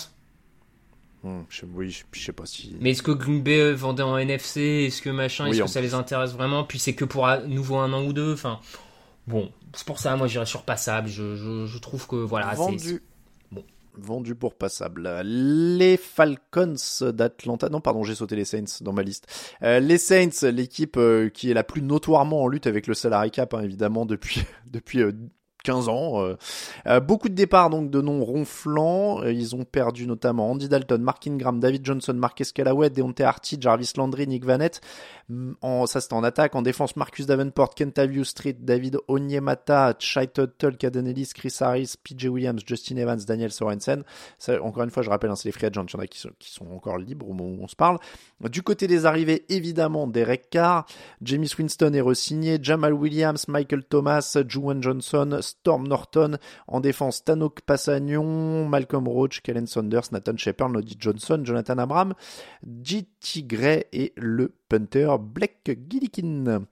Hum, 1.23 1.45
je, 1.51 1.67
oui, 1.75 1.91
je, 1.91 2.05
je 2.13 2.25
sais 2.25 2.33
pas 2.33 2.47
si. 2.47 2.77
Mais 2.81 2.93
est-ce 2.93 3.03
que 3.03 3.11
Green 3.11 3.43
Bay 3.43 3.73
vendait 3.75 4.03
en 4.03 4.17
NFC 4.17 4.87
Est-ce 4.87 5.03
que 5.03 5.11
machin 5.11 5.47
Est-ce 5.47 5.61
que 5.61 5.67
ça 5.67 5.81
les 5.81 5.95
intéresse 5.95 6.33
vraiment? 6.33 6.65
Puis 6.65 6.79
c'est 6.79 6.95
que 6.95 7.05
pour 7.05 7.27
à 7.27 7.39
nouveau 7.39 7.77
un 7.77 7.93
an 7.93 8.05
ou 8.05 8.13
deux. 8.13 8.33
Enfin, 8.33 8.61
bon, 9.27 9.51
c'est 9.75 9.87
pour 9.87 9.99
ça, 9.99 10.17
moi 10.17 10.27
j'irais 10.29 10.47
sur 10.47 10.63
passable. 10.63 11.09
Je, 11.09 11.79
trouve 11.79 12.07
que 12.07 12.17
voilà, 12.17 12.55
vendu. 12.55 13.03
bon. 13.53 13.65
Vendu 13.99 14.35
pour 14.35 14.55
passable. 14.55 15.11
Les 15.23 15.99
Falcons 15.99 16.77
d'Atlanta. 17.13 17.69
Non, 17.69 17.83
pardon, 17.83 18.03
j'ai 18.03 18.15
sauté 18.15 18.35
les 18.35 18.47
Saints 18.47 18.81
dans 18.81 18.95
ma 18.95 19.03
liste. 19.03 19.27
Euh, 19.63 19.79
les 19.79 19.99
Saints, 19.99 20.49
l'équipe 20.51 20.97
euh, 20.97 21.29
qui 21.29 21.51
est 21.51 21.55
la 21.55 21.65
plus 21.65 21.83
notoirement 21.83 22.43
en 22.43 22.49
lutte 22.49 22.67
avec 22.67 22.87
le 22.87 22.95
salary 22.95 23.31
cap, 23.31 23.53
hein, 23.53 23.61
évidemment, 23.61 24.07
depuis, 24.07 24.43
depuis 24.71 25.03
euh, 25.03 25.13
15 25.63 25.89
ans. 25.89 26.23
Euh, 26.23 26.37
euh, 26.87 27.01
beaucoup 27.01 27.29
de 27.29 27.35
départs 27.35 27.71
donc 27.71 27.91
de 27.91 28.01
noms 28.01 28.25
ronflants. 28.25 29.23
Euh, 29.23 29.33
ils 29.33 29.55
ont 29.55 29.65
perdu 29.65 30.07
notamment 30.07 30.51
Andy 30.51 30.69
Dalton, 30.69 31.01
Mark 31.01 31.27
Ingram, 31.27 31.61
David 31.61 31.85
Johnson, 31.85 32.15
Marcus 32.15 32.53
Callaway, 32.53 32.91
Deontay 32.91 33.25
Harty, 33.25 33.59
Jarvis 33.61 33.93
Landry, 33.97 34.27
Nick 34.27 34.45
Vanette. 34.45 34.81
Mm, 35.29 35.53
ça 35.87 36.01
c'était 36.01 36.15
en 36.15 36.25
attaque. 36.25 36.55
En 36.55 36.63
défense, 36.63 36.97
Marcus 36.97 37.27
Davenport, 37.27 37.75
Kentavious 37.75 38.25
Street, 38.25 38.57
David 38.59 38.99
Onyemata, 39.09 39.95
Chai 39.99 40.27
Tuttle, 40.29 40.77
Caden 40.77 41.07
Ellis, 41.07 41.31
Chris 41.35 41.57
Harris, 41.61 41.95
PJ 42.03 42.27
Williams, 42.27 42.63
Justin 42.67 42.97
Evans, 42.97 43.21
Daniel 43.27 43.53
Sorensen. 43.53 44.03
Encore 44.63 44.83
une 44.83 44.91
fois, 44.91 45.03
je 45.03 45.11
rappelle, 45.11 45.31
hein, 45.31 45.37
c'est 45.37 45.49
les 45.49 45.53
free 45.53 45.67
agents. 45.67 45.87
Il 45.87 45.95
y 45.95 45.97
en 45.97 46.01
a 46.01 46.07
qui 46.07 46.19
sont, 46.19 46.67
encore 46.73 46.99
libres 46.99 47.29
au 47.29 47.33
moment 47.33 47.57
où 47.61 47.65
on 47.65 47.69
se 47.69 47.77
parle. 47.77 47.99
Du 48.49 48.63
côté 48.63 48.87
des 48.87 49.07
arrivées, 49.07 49.45
évidemment, 49.49 50.07
Derek 50.07 50.51
Carr, 50.51 50.87
Jamie 51.23 51.51
Winston 51.59 51.93
est 51.93 52.01
re-signé, 52.01 52.59
Jamal 52.61 52.95
Williams, 52.95 53.47
Michael 53.49 53.85
Thomas, 53.85 54.37
Juwan 54.47 54.83
Johnson, 54.83 55.41
Storm 55.51 55.87
Norton. 55.89 56.39
En 56.67 56.81
défense, 56.81 57.25
Tanok 57.25 57.61
Passagnon, 57.63 58.69
Malcolm 58.69 59.07
Roach, 59.09 59.41
Kellen 59.43 59.67
Saunders, 59.67 60.13
Nathan 60.13 60.37
Shepard, 60.37 60.71
Noddy 60.71 60.97
Johnson, 60.99 61.41
Jonathan 61.45 61.79
Abram, 61.79 62.15
J.T. 62.83 63.43
Gray 63.43 63.87
et 63.93 64.13
le 64.17 64.53
punter 64.69 65.17
Blake 65.21 65.79
Gillikin. 65.89 66.67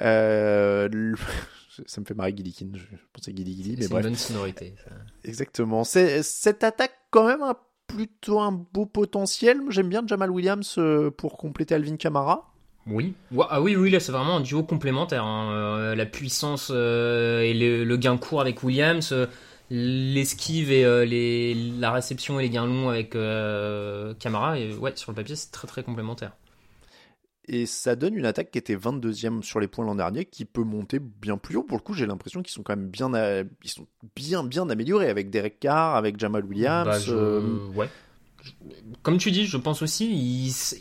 Euh, 0.00 1.14
ça 1.86 2.00
me 2.00 2.06
fait 2.06 2.14
marrer 2.14 2.34
Gillikin, 2.36 2.70
je 2.74 2.84
pensais 3.12 3.32
Gilly 3.34 3.76
mais 3.78 3.88
bref. 3.88 3.88
C'est 3.88 3.96
une 3.96 4.02
bonne 4.02 4.14
sonorité. 4.14 4.74
Ça. 4.84 4.90
Exactement. 5.24 5.84
C'est, 5.84 6.22
cette 6.22 6.64
attaque 6.64 6.96
quand 7.10 7.26
même 7.26 7.42
un, 7.42 7.56
plutôt 7.86 8.40
un 8.40 8.52
beau 8.52 8.86
potentiel. 8.86 9.60
J'aime 9.68 9.88
bien 9.88 10.02
Jamal 10.06 10.30
Williams 10.30 10.76
euh, 10.78 11.10
pour 11.10 11.36
compléter 11.36 11.74
Alvin 11.74 11.96
Kamara. 11.96 12.51
Oui, 12.86 13.14
ah 13.48 13.60
oui, 13.60 13.76
oui, 13.76 13.90
là 13.90 14.00
c'est 14.00 14.12
vraiment 14.12 14.36
un 14.36 14.40
duo 14.40 14.62
complémentaire. 14.64 15.24
Hein. 15.24 15.52
Euh, 15.52 15.94
la 15.94 16.06
puissance 16.06 16.70
euh, 16.74 17.40
et 17.42 17.54
le, 17.54 17.96
gain 17.96 18.16
court 18.16 18.40
avec 18.40 18.62
Williams, 18.64 19.12
euh, 19.12 19.26
l'esquive 19.70 20.72
et 20.72 21.06
les, 21.06 21.54
la 21.54 21.92
réception 21.92 22.40
et 22.40 22.44
les 22.44 22.50
gains 22.50 22.66
longs 22.66 22.88
avec 22.88 23.16
Camara. 24.18 24.58
Et 24.58 24.74
ouais, 24.74 24.92
sur 24.96 25.12
le 25.12 25.16
papier 25.16 25.36
c'est 25.36 25.52
très 25.52 25.68
très 25.68 25.82
complémentaire. 25.82 26.32
Et 27.48 27.66
ça 27.66 27.96
donne 27.96 28.14
une 28.14 28.26
attaque 28.26 28.52
qui 28.52 28.58
était 28.58 28.76
22e 28.76 29.42
sur 29.42 29.58
les 29.58 29.66
points 29.66 29.84
l'an 29.84 29.96
dernier, 29.96 30.24
qui 30.24 30.44
peut 30.44 30.62
monter 30.62 31.00
bien 31.00 31.36
plus 31.36 31.56
haut. 31.56 31.64
Pour 31.64 31.76
le 31.76 31.82
coup, 31.82 31.92
j'ai 31.92 32.06
l'impression 32.06 32.40
qu'ils 32.40 32.52
sont 32.52 32.62
quand 32.62 32.76
même 32.76 32.88
bien, 32.88 33.10
ils 33.64 33.70
sont 33.70 33.86
bien, 34.14 34.44
bien 34.44 34.70
améliorés 34.70 35.08
avec 35.08 35.28
Derek 35.28 35.58
Carr, 35.58 35.96
avec 35.96 36.20
Jamal 36.20 36.44
Williams. 36.44 37.08
Bah, 37.08 37.76
ouais 37.76 37.88
comme 39.02 39.18
tu 39.18 39.30
dis, 39.30 39.46
je 39.46 39.56
pense 39.56 39.82
aussi, 39.82 40.10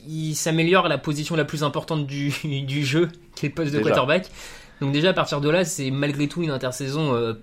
il, 0.08 0.36
s'améliore 0.36 0.86
à 0.86 0.90
la 0.90 0.98
position 0.98 1.36
la 1.36 1.46
plus 1.46 1.64
importante 1.64 2.06
du, 2.06 2.34
du 2.68 2.86
jeu, 2.86 3.10
qui 3.36 3.46
est 3.46 3.50
le 3.50 3.56
poste 3.56 3.74
de 3.74 3.80
quarterback. 3.80 4.28
Donc 4.80 4.92
déjà 4.92 5.10
à 5.10 5.14
partir 5.14 5.42
de 5.42 5.50
là, 5.50 5.64
c'est 5.64 5.92
malgré 5.92 6.28
tout 6.28 6.42
une 6.42 6.50
intersaison 6.50 7.14
euh, 7.14 7.34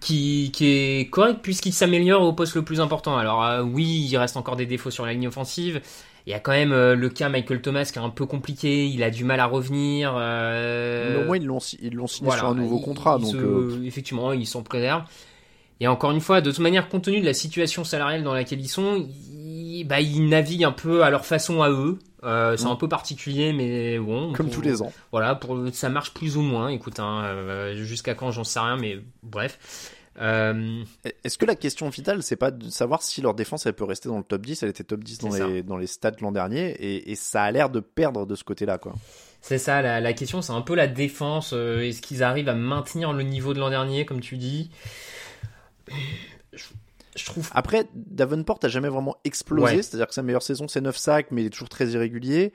qui, 0.00 0.50
qui, 0.52 0.66
est 0.66 1.10
correcte 1.10 1.40
puisqu'il 1.42 1.72
s'améliore 1.72 2.22
au 2.22 2.32
poste 2.32 2.54
le 2.54 2.62
plus 2.62 2.80
important. 2.80 3.16
Alors 3.16 3.44
euh, 3.44 3.62
oui, 3.62 4.06
il 4.10 4.16
reste 4.16 4.36
encore 4.36 4.56
des 4.56 4.66
défauts 4.66 4.90
sur 4.90 5.06
la 5.06 5.12
ligne 5.12 5.28
offensive. 5.28 5.80
Il 6.26 6.30
y 6.30 6.34
a 6.34 6.38
quand 6.38 6.52
même 6.52 6.72
euh, 6.72 6.94
le 6.94 7.08
cas 7.08 7.30
Michael 7.30 7.62
Thomas 7.62 7.88
qui 7.90 7.98
est 7.98 8.02
un 8.02 8.10
peu 8.10 8.26
compliqué, 8.26 8.86
il 8.86 9.02
a 9.02 9.10
du 9.10 9.24
mal 9.24 9.40
à 9.40 9.46
revenir. 9.46 10.12
Mais 10.12 11.22
au 11.22 11.24
moins 11.24 11.38
ils 11.38 11.46
l'ont 11.46 11.58
signé 12.06 12.30
sur 12.30 12.48
un 12.48 12.54
nouveau 12.54 12.80
contrat. 12.80 13.18
donc 13.18 13.34
Effectivement, 13.84 14.32
ils 14.32 14.46
sont 14.46 14.62
préservés. 14.62 15.04
Et 15.80 15.88
encore 15.88 16.10
une 16.10 16.20
fois, 16.20 16.42
de 16.42 16.50
toute 16.50 16.60
manière, 16.60 16.88
compte 16.88 17.04
tenu 17.04 17.20
de 17.20 17.26
la 17.26 17.32
situation 17.32 17.84
salariale 17.84 18.22
dans 18.22 18.34
laquelle 18.34 18.60
ils 18.60 18.68
sont, 18.68 19.06
ils, 19.32 19.84
bah, 19.84 20.00
ils 20.00 20.28
naviguent 20.28 20.64
un 20.64 20.72
peu 20.72 21.02
à 21.02 21.10
leur 21.10 21.24
façon 21.24 21.62
à 21.62 21.70
eux. 21.70 21.98
Euh, 22.22 22.54
c'est 22.58 22.66
mm. 22.66 22.72
un 22.72 22.76
peu 22.76 22.88
particulier, 22.88 23.54
mais 23.54 23.98
bon. 23.98 24.34
Comme 24.34 24.50
tous 24.50 24.60
les 24.60 24.82
ans. 24.82 24.92
Voilà, 25.10 25.34
pour, 25.34 25.58
ça 25.72 25.88
marche 25.88 26.12
plus 26.12 26.36
ou 26.36 26.42
moins. 26.42 26.68
Écoute, 26.68 27.00
hein, 27.00 27.24
euh, 27.24 27.82
jusqu'à 27.84 28.14
quand, 28.14 28.30
j'en 28.30 28.44
sais 28.44 28.60
rien, 28.60 28.76
mais 28.76 28.98
bref. 29.22 29.94
Euh... 30.20 30.82
Est-ce 31.24 31.38
que 31.38 31.46
la 31.46 31.54
question 31.54 31.88
vitale, 31.88 32.22
c'est 32.22 32.36
pas 32.36 32.50
de 32.50 32.68
savoir 32.68 33.00
si 33.00 33.22
leur 33.22 33.32
défense 33.32 33.64
elle 33.64 33.72
peut 33.72 33.84
rester 33.84 34.10
dans 34.10 34.18
le 34.18 34.24
top 34.24 34.44
10 34.44 34.64
Elle 34.64 34.68
était 34.68 34.84
top 34.84 35.02
10 35.02 35.18
dans 35.18 35.30
les, 35.30 35.62
dans 35.62 35.78
les 35.78 35.86
stats 35.86 36.10
l'an 36.20 36.32
dernier 36.32 36.72
et, 36.72 37.10
et, 37.12 37.14
ça 37.14 37.44
a 37.44 37.50
l'air 37.50 37.70
de 37.70 37.80
perdre 37.80 38.26
de 38.26 38.34
ce 38.34 38.44
côté-là, 38.44 38.76
quoi. 38.76 38.92
C'est 39.40 39.56
ça, 39.56 39.80
la, 39.80 40.00
la 40.00 40.12
question, 40.12 40.42
c'est 40.42 40.52
un 40.52 40.60
peu 40.60 40.74
la 40.74 40.88
défense. 40.88 41.54
Est-ce 41.54 42.02
qu'ils 42.02 42.22
arrivent 42.22 42.50
à 42.50 42.54
maintenir 42.54 43.14
le 43.14 43.22
niveau 43.22 43.54
de 43.54 43.60
l'an 43.60 43.70
dernier, 43.70 44.04
comme 44.04 44.20
tu 44.20 44.36
dis? 44.36 44.70
Je, 46.52 47.24
trouve. 47.24 47.50
Après, 47.52 47.86
Davenport 47.94 48.58
a 48.62 48.68
jamais 48.68 48.88
vraiment 48.88 49.16
explosé, 49.24 49.82
c'est-à-dire 49.82 50.06
que 50.06 50.14
sa 50.14 50.22
meilleure 50.22 50.42
saison 50.42 50.68
c'est 50.68 50.80
9 50.80 50.96
sacs, 50.96 51.28
mais 51.30 51.42
il 51.42 51.46
est 51.46 51.50
toujours 51.50 51.68
très 51.68 51.88
irrégulier. 51.88 52.52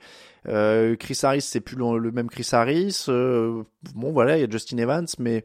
Euh, 0.48 0.96
Chris 0.96 1.18
Harris, 1.22 1.42
c'est 1.42 1.60
plus 1.60 1.76
le, 1.76 2.12
même 2.12 2.28
Chris 2.28 2.48
Harris. 2.52 3.06
Euh, 3.08 3.62
bon, 3.94 4.12
voilà, 4.12 4.36
il 4.36 4.40
y 4.40 4.44
a 4.44 4.50
Justin 4.50 4.78
Evans, 4.78 5.06
mais. 5.18 5.44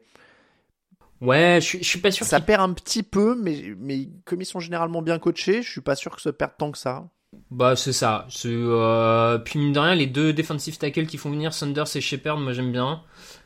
Ouais, 1.20 1.60
je, 1.60 1.82
suis 1.82 2.00
pas 2.00 2.10
sûr. 2.10 2.26
Ça 2.26 2.40
perd 2.40 2.62
un 2.62 2.72
petit 2.72 3.02
peu, 3.02 3.36
mais, 3.40 3.74
mais 3.78 4.08
comme 4.24 4.40
ils 4.40 4.46
sont 4.46 4.60
généralement 4.60 5.02
bien 5.02 5.18
coachés, 5.18 5.62
je 5.62 5.70
suis 5.70 5.80
pas 5.80 5.94
sûr 5.94 6.16
que 6.16 6.22
ça 6.22 6.32
perde 6.32 6.52
tant 6.58 6.72
que 6.72 6.78
ça. 6.78 7.04
Bah 7.50 7.76
c'est 7.76 7.92
ça. 7.92 8.26
Euh... 8.44 9.38
Puis 9.38 9.58
mine 9.58 9.72
de 9.72 9.78
rien, 9.78 9.94
les 9.94 10.06
deux 10.06 10.32
defensive 10.32 10.78
tackles 10.78 11.06
qui 11.06 11.16
font 11.16 11.30
venir 11.30 11.54
Sanders 11.54 11.96
et 11.96 12.00
Shepard, 12.00 12.38
moi 12.38 12.52
j'aime 12.52 12.72
bien. 12.72 13.02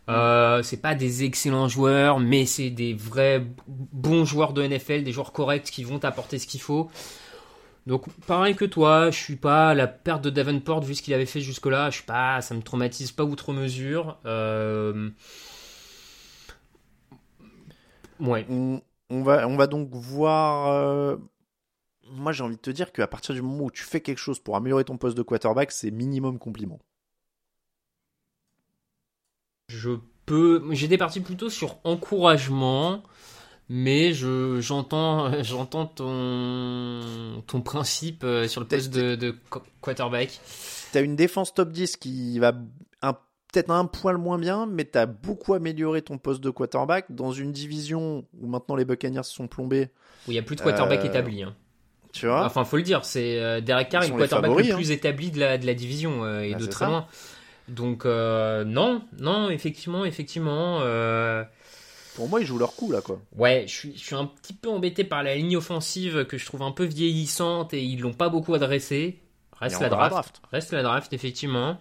Euh, 0.08 0.62
c'est 0.62 0.80
pas 0.80 0.94
des 0.94 1.24
excellents 1.24 1.68
joueurs, 1.68 2.20
mais 2.20 2.46
c'est 2.46 2.70
des 2.70 2.94
vrais 2.94 3.44
bons 3.66 4.24
joueurs 4.24 4.52
de 4.52 4.62
NFL, 4.62 5.02
des 5.02 5.12
joueurs 5.12 5.32
corrects 5.32 5.64
qui 5.64 5.84
vont 5.84 5.98
t'apporter 5.98 6.38
ce 6.38 6.46
qu'il 6.46 6.60
faut. 6.60 6.88
Donc 7.86 8.08
pareil 8.26 8.56
que 8.56 8.64
toi, 8.64 9.10
je 9.10 9.18
suis 9.18 9.36
pas 9.36 9.74
la 9.74 9.86
perte 9.86 10.22
de 10.22 10.30
Davenport 10.30 10.82
vu 10.82 10.94
ce 10.94 11.02
qu'il 11.02 11.14
avait 11.14 11.26
fait 11.26 11.40
jusque-là, 11.40 11.90
je 11.90 11.96
suis 11.96 12.04
pas, 12.04 12.40
ça 12.40 12.54
me 12.54 12.62
traumatise 12.62 13.12
pas 13.12 13.24
outre 13.24 13.52
mesure. 13.52 14.18
Euh... 14.26 15.10
Ouais. 18.20 18.46
On, 18.48 19.22
va, 19.22 19.46
on 19.46 19.56
va 19.56 19.66
donc 19.66 19.90
voir. 19.92 20.68
Euh, 20.72 21.16
moi, 22.10 22.32
j'ai 22.32 22.42
envie 22.42 22.56
de 22.56 22.60
te 22.60 22.70
dire 22.70 22.92
qu'à 22.92 23.06
partir 23.06 23.34
du 23.34 23.42
moment 23.42 23.64
où 23.64 23.70
tu 23.70 23.82
fais 23.82 24.00
quelque 24.00 24.18
chose 24.18 24.40
pour 24.40 24.56
améliorer 24.56 24.84
ton 24.84 24.96
poste 24.96 25.16
de 25.16 25.22
quarterback, 25.22 25.70
c'est 25.70 25.90
minimum 25.90 26.38
compliment. 26.38 26.80
Je 29.68 29.90
peux. 30.26 30.62
J'étais 30.72 30.98
parti 30.98 31.20
plutôt 31.20 31.50
sur 31.50 31.78
encouragement, 31.82 33.02
mais 33.68 34.12
je 34.12 34.60
j'entends 34.60 35.30
j'entends 35.42 35.86
ton 35.86 37.42
ton 37.46 37.60
principe 37.62 38.22
euh, 38.24 38.46
sur 38.46 38.60
le 38.60 38.66
poste 38.66 38.92
de, 38.92 39.16
de 39.16 39.34
quarterback. 39.80 40.40
T'as 40.92 41.02
une 41.02 41.16
défense 41.16 41.52
top 41.52 41.70
10 41.70 41.96
qui 41.96 42.38
va 42.38 42.52
peut-être 43.52 43.70
un 43.70 43.86
poil 43.86 44.18
moins 44.18 44.38
bien, 44.38 44.66
mais 44.66 44.84
t'as 44.84 45.06
beaucoup 45.06 45.54
amélioré 45.54 46.02
ton 46.02 46.18
poste 46.18 46.42
de 46.42 46.50
quarterback 46.50 47.06
dans 47.08 47.32
une 47.32 47.52
division 47.52 48.24
où 48.38 48.46
maintenant 48.46 48.76
les 48.76 48.84
Buccaneers 48.84 49.22
se 49.22 49.32
sont 49.32 49.48
plombés. 49.48 49.88
Où 50.28 50.32
il 50.32 50.34
n'y 50.34 50.38
a 50.38 50.42
plus 50.42 50.56
de 50.56 50.60
quarterback 50.60 51.00
euh, 51.00 51.08
établi. 51.08 51.42
Hein. 51.42 51.54
Tu 52.12 52.26
vois? 52.26 52.44
Enfin, 52.44 52.64
faut 52.64 52.76
le 52.76 52.82
dire, 52.82 53.04
c'est 53.04 53.40
euh, 53.40 53.60
Derek 53.60 53.88
Carr, 53.88 54.02
le 54.02 54.16
quarterback 54.16 54.50
le 54.50 54.74
plus 54.74 54.90
hein. 54.90 54.94
établi 54.94 55.30
de 55.30 55.40
la, 55.40 55.58
de 55.58 55.66
la 55.66 55.74
division 55.74 56.40
et 56.40 56.52
bah, 56.52 56.58
de 56.58 56.66
très 56.66 56.86
loin. 56.86 57.06
Donc 57.68 58.06
euh, 58.06 58.64
non, 58.64 59.02
non, 59.18 59.50
effectivement, 59.50 60.04
effectivement. 60.04 60.78
Euh... 60.82 61.44
Pour 62.14 62.28
moi, 62.28 62.40
ils 62.40 62.46
jouent 62.46 62.58
leur 62.58 62.74
coup 62.74 62.90
là, 62.90 63.00
quoi. 63.02 63.20
Ouais, 63.36 63.64
je 63.66 63.74
suis, 63.74 63.92
je 63.96 64.02
suis 64.02 64.14
un 64.14 64.24
petit 64.24 64.54
peu 64.54 64.70
embêté 64.70 65.04
par 65.04 65.22
la 65.22 65.34
ligne 65.34 65.56
offensive 65.56 66.24
que 66.24 66.38
je 66.38 66.46
trouve 66.46 66.62
un 66.62 66.72
peu 66.72 66.84
vieillissante 66.84 67.74
et 67.74 67.82
ils 67.82 68.00
l'ont 68.00 68.14
pas 68.14 68.30
beaucoup 68.30 68.54
adressé. 68.54 69.20
Reste 69.60 69.80
la 69.80 69.88
draft. 69.88 70.40
Reste 70.50 70.72
la 70.72 70.82
draft, 70.82 71.12
effectivement. 71.12 71.78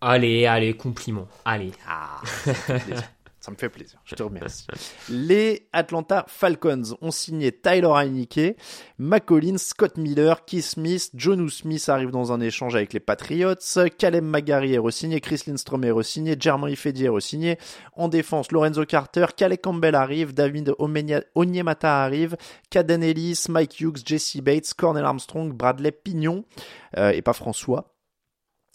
Allez, 0.00 0.46
allez, 0.46 0.76
compliment. 0.76 1.26
Allez. 1.44 1.72
Ah, 1.86 2.20
Ça 3.48 3.52
me 3.52 3.56
fait 3.56 3.70
plaisir. 3.70 3.98
Je 4.04 4.14
te 4.14 4.22
remercie. 4.22 4.66
Les 5.08 5.70
Atlanta 5.72 6.26
Falcons 6.28 6.98
ont 7.00 7.10
signé 7.10 7.50
Tyler 7.50 7.88
Heineke, 7.94 8.58
McCollins, 8.98 9.56
Scott 9.56 9.96
Miller, 9.96 10.44
Keith 10.44 10.64
Smith, 10.64 11.08
Jonu 11.14 11.48
Smith 11.48 11.88
arrive 11.88 12.10
dans 12.10 12.30
un 12.30 12.42
échange 12.42 12.76
avec 12.76 12.92
les 12.92 13.00
Patriots, 13.00 13.54
Caleb 13.96 14.24
Magari 14.24 14.74
est 14.74 14.78
re-signé, 14.78 15.22
Chris 15.22 15.44
Lindstrom 15.46 15.82
est 15.84 15.90
re-signé, 15.90 16.36
Jeremy 16.38 16.72
Ifedi 16.72 17.06
est 17.06 17.08
re-signé. 17.08 17.56
En 17.94 18.08
défense, 18.08 18.52
Lorenzo 18.52 18.84
Carter, 18.84 19.24
Caleb 19.34 19.60
Campbell 19.62 19.94
arrive, 19.94 20.34
David 20.34 20.74
Onyemata 21.34 22.04
arrive, 22.04 22.36
Caden 22.68 23.02
Ellis, 23.02 23.46
Mike 23.48 23.80
Hughes, 23.80 24.02
Jesse 24.04 24.42
Bates, 24.42 24.74
Cornel 24.74 25.06
Armstrong, 25.06 25.54
Bradley 25.54 25.92
Pignon, 25.92 26.44
euh, 26.98 27.12
et 27.12 27.22
pas 27.22 27.32
François. 27.32 27.94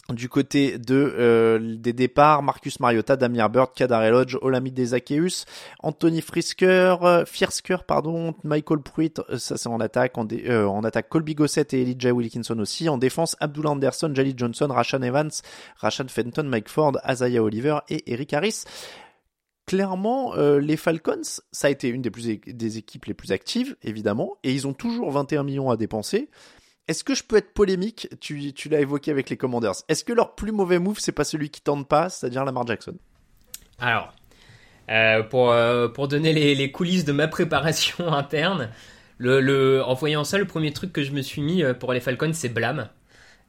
Du 0.10 0.28
côté 0.28 0.78
de 0.78 0.96
euh, 1.18 1.78
des 1.78 1.94
départs, 1.94 2.44
Marcus 2.44 2.82
Mariota, 2.82 3.16
Damien 3.16 3.48
Bird, 3.48 3.74
Kadar 3.74 4.12
Lodge, 4.12 4.36
Olamide 4.42 4.86
Zakeus, 4.86 5.46
Anthony 5.80 6.20
Frisker, 6.20 6.98
euh, 7.04 7.26
Fiersker, 7.26 7.78
pardon, 7.88 8.36
Michael 8.44 8.80
Pruitt, 8.80 9.22
euh, 9.30 9.38
ça 9.38 9.56
c'est 9.56 9.70
en 9.70 9.80
attaque, 9.80 10.18
en, 10.18 10.28
en, 10.28 10.84
attaque 10.84 11.08
Colby 11.08 11.36
Gossett 11.36 11.74
et 11.74 11.84
Elijah 11.84 12.12
Wilkinson 12.12 12.60
aussi, 12.60 12.90
en 12.90 12.98
défense 12.98 13.38
Abdullah 13.40 13.70
Anderson, 13.70 14.12
Jali 14.14 14.34
Johnson, 14.36 14.68
Rashan 14.70 15.04
Evans, 15.04 15.32
Rashan 15.78 16.10
Fenton, 16.10 16.44
Mike 16.44 16.68
Ford, 16.68 16.98
Azaya 17.04 17.42
Oliver 17.42 17.80
et 17.88 18.12
Eric 18.12 18.34
Harris. 18.34 18.66
Clairement, 19.66 20.36
les 20.36 20.76
Falcons, 20.76 21.22
ça 21.54 21.68
a 21.68 21.70
été 21.70 21.88
une 21.88 22.02
des 22.02 22.78
équipes 22.78 23.06
les 23.06 23.14
plus 23.14 23.32
actives, 23.32 23.78
évidemment, 23.82 24.36
et 24.44 24.52
ils 24.52 24.68
ont 24.68 24.74
toujours 24.74 25.10
21 25.12 25.44
millions 25.44 25.70
à 25.70 25.78
dépenser. 25.78 26.30
Est-ce 26.88 27.04
que 27.04 27.16
je 27.16 27.24
peux 27.24 27.38
être 27.38 27.54
polémique? 27.54 28.10
Tu, 28.20 28.54
l'as 28.70 28.82
évoqué 28.82 29.12
avec 29.12 29.30
les 29.30 29.38
Commanders. 29.38 29.75
Est-ce 29.88 30.04
que 30.04 30.12
leur 30.12 30.36
plus 30.36 30.52
mauvais 30.52 30.80
move, 30.80 31.00
c'est 31.00 31.13
pas 31.13 31.24
celui 31.24 31.50
qui 31.50 31.62
tente 31.62 31.88
pas, 31.88 32.10
c'est-à-dire 32.10 32.44
Lamar 32.44 32.68
Jackson? 32.68 32.96
Alors, 33.80 34.13
Euh, 34.90 35.24
pour, 35.24 35.52
euh, 35.52 35.88
pour 35.88 36.10
donner 36.10 36.34
les, 36.34 36.72
coulisses 36.72 37.06
de 37.06 37.13
ma 37.13 37.30
préparation 37.30 38.12
interne, 38.13 38.70
en 39.22 39.94
voyant 39.94 40.25
ça, 40.25 40.38
le 40.38 40.46
premier 40.46 40.74
truc 40.74 40.92
que 40.92 41.04
je 41.04 41.12
me 41.12 41.22
suis 41.22 41.42
mis 41.42 41.63
euh, 41.63 41.74
pour 41.74 41.94
les 41.94 42.02
Falcons, 42.02 42.34
c'est 42.34 42.50
blâme. 42.50 42.90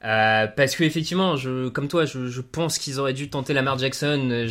Parce 0.01 0.77
que 0.77 0.85
effectivement, 0.85 1.35
comme 1.73 1.89
toi, 1.89 2.05
je, 2.05 2.41
pense 2.41 2.79
qu'ils 2.79 3.01
auraient 3.01 3.15
dû 3.15 3.31
tenter 3.31 3.53
Lamar 3.55 3.79
Jackson. 3.79 4.47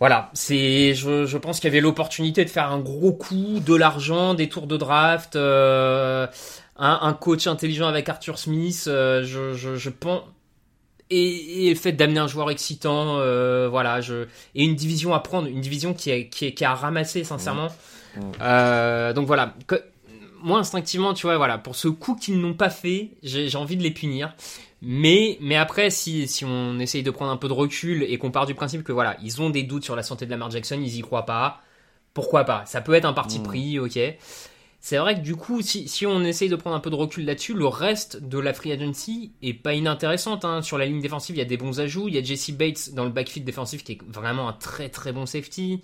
Voilà, 0.00 0.32
je, 0.34 1.36
pense 1.36 1.60
qu'il 1.60 1.68
y 1.68 1.72
avait 1.72 1.82
l'opportunité 1.82 2.44
de 2.44 2.50
faire 2.50 2.72
un 2.72 2.80
gros 2.80 3.12
coup, 3.12 3.60
de 3.60 3.74
l'argent, 3.74 4.32
des 4.32 4.48
tours 4.48 4.66
de 4.66 4.78
draft, 4.78 5.36
un, 6.80 6.98
un 7.02 7.12
coach 7.12 7.46
intelligent 7.46 7.86
avec 7.86 8.08
Arthur 8.08 8.38
Smith. 8.38 8.84
euh, 8.88 9.22
je, 9.22 9.52
je, 9.54 9.76
je 9.76 9.90
pense 9.90 10.22
et, 11.12 11.66
et 11.66 11.70
le 11.70 11.76
fait 11.76 11.92
d'amener 11.92 12.20
un 12.20 12.28
joueur 12.28 12.50
excitant, 12.50 13.18
euh, 13.18 13.68
voilà, 13.68 14.00
je 14.00 14.26
et 14.54 14.64
une 14.64 14.76
division 14.76 15.12
à 15.12 15.20
prendre, 15.20 15.48
une 15.48 15.60
division 15.60 15.92
qui 15.94 16.12
a 16.12 16.22
qui, 16.22 16.46
est- 16.46 16.54
qui 16.54 16.64
a 16.64 16.74
ramassé 16.74 17.24
sincèrement. 17.24 17.68
Euh, 18.40 19.12
donc 19.12 19.26
voilà, 19.26 19.54
que- 19.66 19.82
moi 20.42 20.58
instinctivement, 20.60 21.12
tu 21.12 21.26
vois, 21.26 21.36
voilà, 21.36 21.58
pour 21.58 21.74
ce 21.76 21.88
coup 21.88 22.14
qu'ils 22.14 22.40
n'ont 22.40 22.54
pas 22.54 22.70
fait, 22.70 23.10
j'ai 23.22 23.54
envie 23.56 23.76
de 23.76 23.82
les 23.82 23.90
punir. 23.90 24.34
Mais 24.82 25.36
mais 25.40 25.56
après, 25.56 25.90
si 25.90 26.26
si 26.28 26.44
on 26.44 26.78
essaye 26.78 27.02
de 27.02 27.10
prendre 27.10 27.30
un 27.32 27.36
peu 27.36 27.48
de 27.48 27.52
recul 27.52 28.02
et 28.04 28.16
qu'on 28.16 28.30
part 28.30 28.46
du 28.46 28.54
principe 28.54 28.82
que 28.84 28.92
voilà, 28.92 29.16
ils 29.22 29.42
ont 29.42 29.50
des 29.50 29.62
doutes 29.64 29.84
sur 29.84 29.96
la 29.96 30.02
santé 30.02 30.24
de 30.26 30.30
Lamar 30.30 30.50
Jackson, 30.50 30.78
ils 30.80 30.96
y 30.96 31.00
croient 31.02 31.26
pas. 31.26 31.60
Pourquoi 32.14 32.44
pas? 32.44 32.64
Ça 32.66 32.80
peut 32.80 32.94
être 32.94 33.04
un 33.04 33.12
parti 33.12 33.38
pris, 33.40 33.78
ok. 33.78 33.98
C'est 34.82 34.96
vrai 34.96 35.14
que 35.14 35.20
du 35.20 35.36
coup, 35.36 35.60
si, 35.60 36.06
on 36.06 36.24
essaye 36.24 36.48
de 36.48 36.56
prendre 36.56 36.74
un 36.74 36.80
peu 36.80 36.88
de 36.88 36.94
recul 36.94 37.26
là-dessus, 37.26 37.52
le 37.52 37.66
reste 37.66 38.22
de 38.22 38.38
la 38.38 38.54
free 38.54 38.72
agency 38.72 39.32
est 39.42 39.52
pas 39.52 39.74
inintéressante. 39.74 40.46
Hein. 40.46 40.62
Sur 40.62 40.78
la 40.78 40.86
ligne 40.86 41.02
défensive, 41.02 41.36
il 41.36 41.38
y 41.38 41.42
a 41.42 41.46
des 41.46 41.58
bons 41.58 41.80
ajouts. 41.80 42.08
Il 42.08 42.14
y 42.14 42.18
a 42.18 42.22
Jesse 42.22 42.52
Bates 42.52 42.94
dans 42.94 43.04
le 43.04 43.10
backfield 43.10 43.44
défensif 43.44 43.84
qui 43.84 43.92
est 43.92 43.98
vraiment 44.08 44.48
un 44.48 44.54
très 44.54 44.88
très 44.88 45.12
bon 45.12 45.26
safety. 45.26 45.82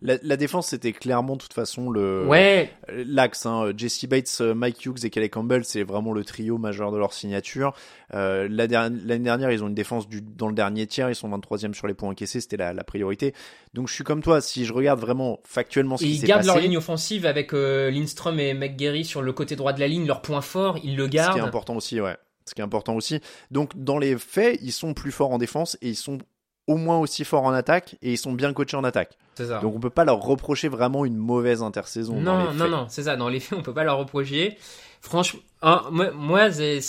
La, 0.00 0.14
la 0.22 0.36
défense, 0.36 0.68
c'était 0.68 0.92
clairement, 0.92 1.34
de 1.34 1.40
toute 1.42 1.52
façon, 1.54 1.90
le 1.90 2.24
Ouais, 2.26 2.70
l'axe. 2.88 3.46
Hein. 3.46 3.72
Jesse 3.76 4.04
Bates, 4.06 4.38
euh, 4.40 4.54
Mike 4.54 4.84
Hughes 4.86 5.04
et 5.04 5.10
Kelly 5.10 5.28
Campbell, 5.28 5.64
c'est 5.64 5.82
vraiment 5.82 6.12
le 6.12 6.24
trio 6.24 6.56
majeur 6.56 6.92
de 6.92 6.98
leur 6.98 7.12
signature. 7.12 7.74
Euh, 8.14 8.46
L'année 8.48 9.18
dernière, 9.24 9.50
ils 9.50 9.64
ont 9.64 9.68
une 9.68 9.74
défense 9.74 10.08
du, 10.08 10.22
dans 10.22 10.46
le 10.48 10.54
dernier 10.54 10.86
tiers. 10.86 11.10
Ils 11.10 11.16
sont 11.16 11.28
23e 11.28 11.74
sur 11.74 11.86
les 11.88 11.94
points 11.94 12.10
encaissés. 12.10 12.40
C'était 12.40 12.56
la, 12.56 12.72
la 12.72 12.84
priorité. 12.84 13.34
Donc, 13.74 13.88
je 13.88 13.94
suis 13.94 14.04
comme 14.04 14.22
toi. 14.22 14.40
Si 14.40 14.64
je 14.64 14.72
regarde 14.72 15.00
vraiment 15.00 15.40
factuellement 15.44 15.96
ce 15.96 16.04
et 16.04 16.06
qui 16.06 16.14
ils 16.14 16.18
s'est 16.20 16.26
gardent 16.26 16.42
passé, 16.42 16.54
leur 16.54 16.58
ligne 16.60 16.76
offensive 16.76 17.26
avec 17.26 17.52
euh, 17.52 17.90
Lindstrom 17.90 18.38
et 18.38 18.54
McGarry 18.54 19.04
sur 19.04 19.20
le 19.20 19.32
côté 19.32 19.56
droit 19.56 19.72
de 19.72 19.80
la 19.80 19.88
ligne, 19.88 20.06
leur 20.06 20.22
point 20.22 20.40
fort, 20.42 20.78
ils 20.84 20.96
le 20.96 21.04
ce 21.06 21.08
qui 21.10 21.16
est 21.16 21.18
gardent. 21.18 21.40
important 21.40 21.74
aussi, 21.76 22.00
ouais. 22.00 22.16
Ce 22.46 22.54
qui 22.54 22.60
est 22.60 22.64
important 22.64 22.94
aussi. 22.94 23.20
Donc, 23.50 23.72
dans 23.76 23.98
les 23.98 24.16
faits, 24.16 24.58
ils 24.62 24.72
sont 24.72 24.94
plus 24.94 25.10
forts 25.12 25.32
en 25.32 25.38
défense 25.38 25.76
et 25.82 25.88
ils 25.88 25.96
sont 25.96 26.18
au 26.66 26.76
moins 26.76 26.98
aussi 26.98 27.24
forts 27.24 27.44
en 27.44 27.52
attaque 27.52 27.96
et 28.00 28.12
ils 28.12 28.18
sont 28.18 28.32
bien 28.32 28.52
coachés 28.52 28.76
en 28.76 28.84
attaque. 28.84 29.18
Ça. 29.46 29.60
Donc, 29.60 29.74
on 29.76 29.80
peut 29.80 29.90
pas 29.90 30.04
leur 30.04 30.20
reprocher 30.20 30.68
vraiment 30.68 31.04
une 31.04 31.16
mauvaise 31.16 31.62
intersaison. 31.62 32.14
dans 32.14 32.20
Non, 32.38 32.50
les 32.50 32.56
non, 32.56 32.68
non, 32.68 32.86
c'est 32.88 33.04
ça. 33.04 33.16
Dans 33.16 33.28
les 33.28 33.40
faits, 33.40 33.58
on 33.58 33.62
peut 33.62 33.74
pas 33.74 33.84
leur 33.84 33.98
reprocher. 33.98 34.56
Franchement, 35.00 35.40
hein, 35.62 35.82
moi, 35.92 36.10
moi 36.10 36.50
c'est- 36.50 36.80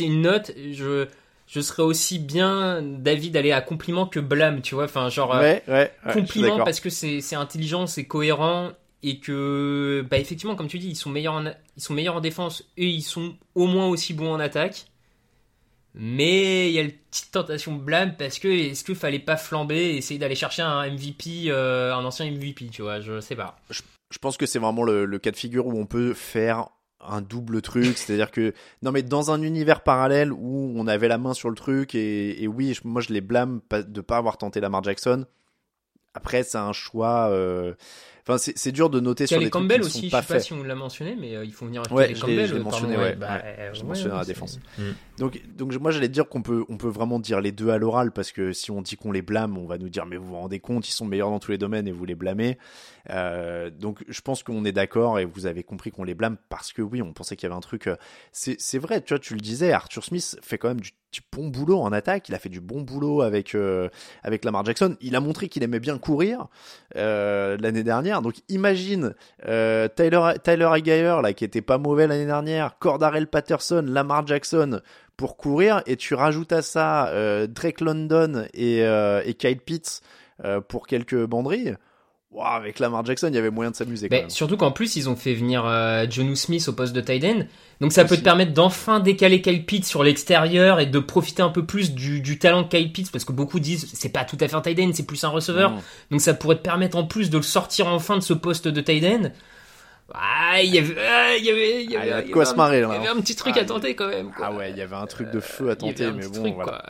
une 0.00 0.22
note. 0.22 0.52
Je, 0.72 1.06
je 1.46 1.60
serais 1.60 1.82
aussi 1.82 2.18
bien 2.18 2.82
d'avis 2.82 3.30
d'aller 3.30 3.52
à 3.52 3.60
compliment 3.60 4.06
que 4.06 4.20
blâme, 4.20 4.60
tu 4.62 4.74
vois. 4.74 4.84
Enfin, 4.84 5.08
genre 5.08 5.34
euh, 5.34 5.40
Ouais, 5.40 5.62
compliment 6.12 6.58
parce 6.64 6.80
que 6.80 6.90
c'est 6.90 7.20
c'est 7.20 7.36
intelligent, 7.36 7.86
c'est 7.86 8.04
cohérent 8.04 8.70
et 9.02 9.18
que, 9.20 10.04
bah, 10.10 10.18
effectivement, 10.18 10.56
comme 10.56 10.66
tu 10.68 10.78
dis, 10.78 10.88
ils 10.88 10.96
sont 10.96 11.10
meilleurs 11.10 11.34
en, 11.34 11.44
ils 11.76 11.82
sont 11.82 11.94
meilleurs 11.94 12.16
en 12.16 12.20
défense 12.20 12.64
et 12.76 12.86
ils 12.86 13.02
sont 13.02 13.34
au 13.54 13.66
moins 13.66 13.86
aussi 13.88 14.12
bons 14.14 14.32
en 14.32 14.40
attaque. 14.40 14.86
Mais 16.00 16.68
il 16.70 16.74
y 16.74 16.78
a 16.78 16.82
une 16.82 16.92
petite 16.92 17.32
tentation 17.32 17.76
de 17.76 17.82
blâme 17.82 18.14
parce 18.16 18.38
que 18.38 18.46
est-ce 18.46 18.84
qu'il 18.84 18.94
fallait 18.94 19.18
pas 19.18 19.36
flamber 19.36 19.76
et 19.76 19.96
essayer 19.96 20.18
d'aller 20.18 20.36
chercher 20.36 20.62
un 20.62 20.88
MVP, 20.88 21.46
euh, 21.48 21.92
un 21.92 22.04
ancien 22.04 22.30
MVP, 22.30 22.66
tu 22.70 22.82
vois, 22.82 23.00
je 23.00 23.20
sais 23.20 23.34
pas. 23.34 23.56
je 23.70 24.18
pense 24.18 24.36
que 24.36 24.46
c'est 24.46 24.60
vraiment 24.60 24.84
le, 24.84 25.04
le 25.04 25.18
cas 25.18 25.32
de 25.32 25.36
figure 25.36 25.66
où 25.66 25.72
on 25.78 25.86
peut 25.86 26.14
faire 26.14 26.68
un 27.00 27.20
double 27.20 27.62
truc, 27.62 27.96
c'est-à-dire 27.98 28.30
que 28.30 28.54
non 28.82 28.92
mais 28.92 29.02
dans 29.02 29.30
un 29.32 29.42
univers 29.42 29.82
parallèle 29.82 30.32
où 30.32 30.72
on 30.76 30.86
avait 30.86 31.08
la 31.08 31.18
main 31.18 31.34
sur 31.34 31.48
le 31.50 31.56
truc 31.56 31.94
et, 31.96 32.42
et 32.42 32.46
oui, 32.48 32.78
moi 32.84 33.02
je 33.02 33.12
les 33.12 33.20
blâme 33.20 33.60
de 33.70 34.00
pas 34.00 34.18
avoir 34.18 34.38
tenté 34.38 34.60
Lamar 34.60 34.84
Jackson. 34.84 35.26
Après, 36.14 36.42
c'est 36.42 36.58
un 36.58 36.72
choix. 36.72 37.28
euh, 37.30 37.74
Enfin, 38.28 38.36
c'est 38.36 38.58
c'est 38.58 38.72
dur 38.72 38.90
de 38.90 39.00
noter 39.00 39.26
sur 39.26 39.38
trucs 39.38 39.50
Campbell 39.50 39.78
qui 39.78 39.80
ne 39.80 39.86
aussi, 39.86 39.98
sont 40.00 40.06
je 40.06 40.10
pas 40.10 40.22
sais 40.22 40.34
pas 40.34 40.40
si 40.40 40.52
on 40.52 40.62
l'a 40.62 40.74
mentionné, 40.74 41.16
mais 41.18 41.34
euh, 41.34 41.46
il 41.46 41.52
faut 41.54 41.64
venir 41.64 41.82
Ouais, 41.90 42.08
je 42.08 42.12
l'ai- 42.12 42.20
Campbell. 42.20 42.46
je 42.46 42.54
l'ai 42.54 42.60
euh, 42.60 42.62
mentionné, 42.62 42.96
ouais, 42.98 43.16
bah, 43.16 43.36
ouais, 43.36 43.56
euh, 43.58 43.70
je 43.72 43.82
mentionné 43.84 44.14
à 44.14 44.18
la 44.18 44.24
défense. 44.26 44.60
Mm. 44.76 44.82
Donc, 45.18 45.40
donc 45.56 45.74
moi 45.80 45.90
j'allais 45.90 46.08
dire 46.08 46.28
qu'on 46.28 46.42
peut, 46.42 46.64
on 46.68 46.76
peut 46.76 46.88
vraiment 46.88 47.18
dire 47.20 47.40
les 47.40 47.52
deux 47.52 47.70
à 47.70 47.78
l'oral 47.78 48.12
parce 48.12 48.30
que 48.30 48.52
si 48.52 48.70
on 48.70 48.82
dit 48.82 48.96
qu'on 48.96 49.12
les 49.12 49.22
blâme, 49.22 49.56
on 49.56 49.66
va 49.66 49.78
nous 49.78 49.88
dire 49.88 50.04
mais 50.04 50.18
vous 50.18 50.28
vous 50.28 50.36
rendez 50.36 50.60
compte, 50.60 50.86
ils 50.88 50.92
sont 50.92 51.06
meilleurs 51.06 51.30
dans 51.30 51.38
tous 51.38 51.52
les 51.52 51.58
domaines 51.58 51.88
et 51.88 51.92
vous 51.92 52.04
les 52.04 52.14
blâmez. 52.14 52.58
Euh, 53.10 53.70
donc 53.70 54.04
je 54.08 54.20
pense 54.20 54.42
qu'on 54.42 54.64
est 54.64 54.72
d'accord 54.72 55.18
et 55.18 55.24
vous 55.24 55.46
avez 55.46 55.62
compris 55.62 55.90
qu'on 55.90 56.04
les 56.04 56.14
blâme 56.14 56.36
parce 56.48 56.72
que 56.72 56.82
oui, 56.82 57.02
on 57.02 57.12
pensait 57.12 57.36
qu'il 57.36 57.48
y 57.48 57.50
avait 57.50 57.56
un 57.56 57.60
truc. 57.60 57.86
euh, 57.86 57.96
C'est 58.32 58.78
vrai, 58.78 59.00
tu 59.00 59.14
vois, 59.14 59.18
tu 59.18 59.34
le 59.34 59.40
disais, 59.40 59.72
Arthur 59.72 60.04
Smith 60.04 60.38
fait 60.42 60.58
quand 60.58 60.68
même 60.68 60.80
du, 60.80 60.92
bon 61.32 61.48
boulot 61.48 61.80
en 61.80 61.90
attaque. 61.90 62.28
Il 62.28 62.34
a 62.34 62.38
fait 62.38 62.48
du 62.50 62.60
bon 62.60 62.82
boulot 62.82 63.22
avec 63.22 63.54
euh, 63.54 63.88
avec 64.22 64.44
Lamar 64.44 64.64
Jackson. 64.64 64.96
Il 65.00 65.16
a 65.16 65.20
montré 65.20 65.48
qu'il 65.48 65.62
aimait 65.62 65.80
bien 65.80 65.98
courir 65.98 66.48
l'année 66.94 67.82
dernière. 67.82 68.22
Donc 68.22 68.34
imagine 68.48 69.14
euh, 69.46 69.88
Tyler 69.88 70.34
Tyler 70.42 71.20
là 71.22 71.32
qui 71.32 71.44
était 71.44 71.62
pas 71.62 71.78
mauvais 71.78 72.06
l'année 72.06 72.26
dernière, 72.26 72.78
Cordarel 72.78 73.26
Patterson, 73.26 73.84
Lamar 73.86 74.26
Jackson 74.26 74.80
pour 75.16 75.36
courir 75.36 75.82
et 75.86 75.96
tu 75.96 76.14
rajoutes 76.14 76.52
à 76.52 76.62
ça 76.62 77.10
Drake 77.48 77.80
London 77.80 78.46
et, 78.54 78.80
et 78.80 79.34
Kyle 79.34 79.60
Pitts 79.60 80.02
pour 80.68 80.86
quelques 80.86 81.24
banderilles. 81.24 81.76
Wow, 82.30 82.44
avec 82.44 82.78
Lamar 82.78 83.06
Jackson, 83.06 83.28
il 83.28 83.34
y 83.34 83.38
avait 83.38 83.50
moyen 83.50 83.70
de 83.70 83.76
s'amuser. 83.76 84.08
même. 84.10 84.28
surtout 84.28 84.58
qu'en 84.58 84.70
plus, 84.70 84.96
ils 84.96 85.08
ont 85.08 85.16
fait 85.16 85.32
venir 85.32 85.64
euh, 85.64 86.04
Jonu 86.10 86.36
Smith 86.36 86.68
au 86.68 86.74
poste 86.74 86.92
de 86.92 87.00
tight 87.00 87.24
end. 87.24 87.44
Donc 87.80 87.92
ça 87.92 88.04
peut 88.04 88.18
te 88.18 88.22
permettre 88.22 88.52
d'enfin 88.52 89.00
décaler 89.00 89.40
Kyle 89.40 89.64
Pitts 89.64 89.86
sur 89.86 90.02
l'extérieur 90.02 90.78
et 90.78 90.84
de 90.84 90.98
profiter 90.98 91.42
un 91.42 91.48
peu 91.48 91.64
plus 91.64 91.94
du, 91.94 92.20
du 92.20 92.38
talent 92.38 92.62
de 92.62 92.68
Kyle 92.68 92.92
Pitts 92.92 93.10
parce 93.10 93.24
que 93.24 93.32
beaucoup 93.32 93.60
disent 93.60 93.88
c'est 93.94 94.10
pas 94.10 94.24
tout 94.24 94.36
à 94.40 94.48
fait 94.48 94.56
un 94.56 94.60
tight 94.60 94.78
end, 94.78 94.90
c'est 94.92 95.06
plus 95.06 95.24
un 95.24 95.28
receveur. 95.28 95.72
Donc 96.10 96.20
ça 96.20 96.34
pourrait 96.34 96.56
te 96.56 96.62
permettre 96.62 96.98
en 96.98 97.06
plus 97.06 97.30
de 97.30 97.38
le 97.38 97.42
sortir 97.42 97.86
enfin 97.86 98.16
de 98.16 98.22
ce 98.22 98.34
poste 98.34 98.68
de 98.68 98.80
tight 98.82 99.04
end. 99.04 99.30
Ah, 100.14 100.60
il 100.62 100.74
y 100.74 100.78
avait, 100.78 100.94
ah, 101.06 101.36
il 101.36 101.44
y 101.44 101.50
avait, 101.50 101.84
il 101.84 101.90
y 101.90 101.96
Ah, 101.96 102.00
avait, 102.00 102.24
il 102.28 102.30
y 102.30 102.32
un- 102.32 102.54
marrer, 102.54 102.80
là, 102.80 102.88
Il 102.90 102.94
y 102.94 102.96
avait 102.96 103.08
hein. 103.08 103.14
un 103.16 103.20
petit 103.20 103.36
truc 103.36 103.54
Ah, 103.56 103.60
à 103.60 103.64
tenter 103.66 103.94
quand 103.94 104.08
même. 104.08 104.30
quoi. 104.32 104.46
Ah 104.46 104.52
ouais, 104.54 104.70
il 104.70 104.76
y 104.78 104.80
avait 104.80 104.96
un 104.96 105.06
truc 105.06 105.30
de 105.30 105.40
feu 105.40 105.66
Euh, 105.68 105.72
à 105.72 105.84
y 105.84 105.84
avait 105.88 105.92
tenter, 105.92 106.12
mais 106.12 106.26
bon, 106.26 106.40
truc, 106.42 106.54
voilà. 106.54 106.70
quoi. 106.72 106.82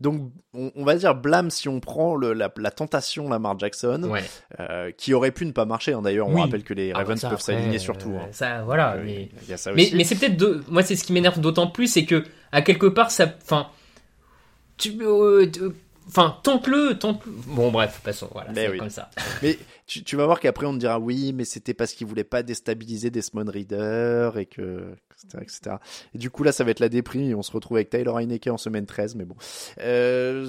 Donc, 0.00 0.30
on, 0.54 0.70
on 0.76 0.84
va 0.84 0.94
dire 0.94 1.14
blâme 1.14 1.50
si 1.50 1.68
on 1.68 1.80
prend 1.80 2.14
le, 2.14 2.32
la, 2.34 2.52
la 2.56 2.70
tentation 2.70 3.28
Lamar 3.28 3.58
Jackson, 3.58 4.04
Ouais. 4.04 4.22
euh, 4.60 4.90
qui 4.96 5.12
aurait 5.14 5.30
pu 5.32 5.44
ne 5.46 5.52
pas 5.52 5.64
marcher. 5.64 5.92
hein. 5.92 6.02
D'ailleurs, 6.02 6.28
on 6.28 6.34
Oui. 6.34 6.40
rappelle 6.40 6.62
que 6.64 6.74
les 6.74 6.92
Ah 6.92 6.98
Ravens 6.98 7.20
ça, 7.20 7.30
peuvent 7.30 7.40
s'aligner 7.40 7.78
sur 7.78 7.98
tout. 7.98 8.10
euh, 8.12 8.18
hein. 8.18 8.28
Ça, 8.32 8.62
voilà. 8.62 8.94
Euh, 8.94 9.02
mais... 9.04 9.28
Ça 9.56 9.72
Mais, 9.72 10.04
c'est 10.04 10.16
peut-être 10.16 10.36
de... 10.36 10.62
moi 10.68 10.82
c'est 10.82 10.94
ce 10.96 11.02
qui 11.04 11.12
m'énerve 11.12 11.40
d'autant 11.40 11.66
plus 11.68 11.86
c'est 11.88 12.04
que 12.04 12.24
à 12.52 12.62
quelque 12.62 12.86
part 12.86 13.10
ça 13.10 13.26
enfin 13.42 13.68
tu 14.76 14.96
euh, 15.02 15.46
enfin 16.08 16.36
tente-le 16.42 16.98
tente 16.98 17.22
bon 17.46 17.70
bref 17.70 18.00
passons 18.02 18.28
voilà 18.32 18.50
c'est 18.54 18.68
oui. 18.68 18.78
comme 18.78 18.90
ça 18.90 19.08
Mais 19.42 19.58
tu, 19.86 20.04
tu 20.04 20.16
vas 20.16 20.26
voir 20.26 20.40
qu'après 20.40 20.66
on 20.66 20.72
te 20.74 20.78
dira 20.78 20.98
oui, 20.98 21.32
mais 21.32 21.44
c'était 21.44 21.74
parce 21.74 21.92
qu'il 21.92 22.06
voulait 22.06 22.24
pas 22.24 22.42
déstabiliser 22.42 23.10
Desmond 23.10 23.50
Reader 23.50 24.30
et 24.36 24.46
que 24.46 24.94
etc., 25.24 25.38
etc. 25.42 25.76
Et 26.14 26.18
du 26.18 26.30
coup 26.30 26.42
là 26.42 26.52
ça 26.52 26.64
va 26.64 26.70
être 26.70 26.80
la 26.80 26.88
déprime 26.88 27.22
et 27.30 27.34
on 27.34 27.42
se 27.42 27.52
retrouve 27.52 27.76
avec 27.78 27.90
Tyler 27.90 28.12
Heineke 28.14 28.46
en 28.48 28.58
semaine 28.58 28.86
13, 28.86 29.14
mais 29.16 29.24
bon. 29.24 29.36
Euh, 29.80 30.48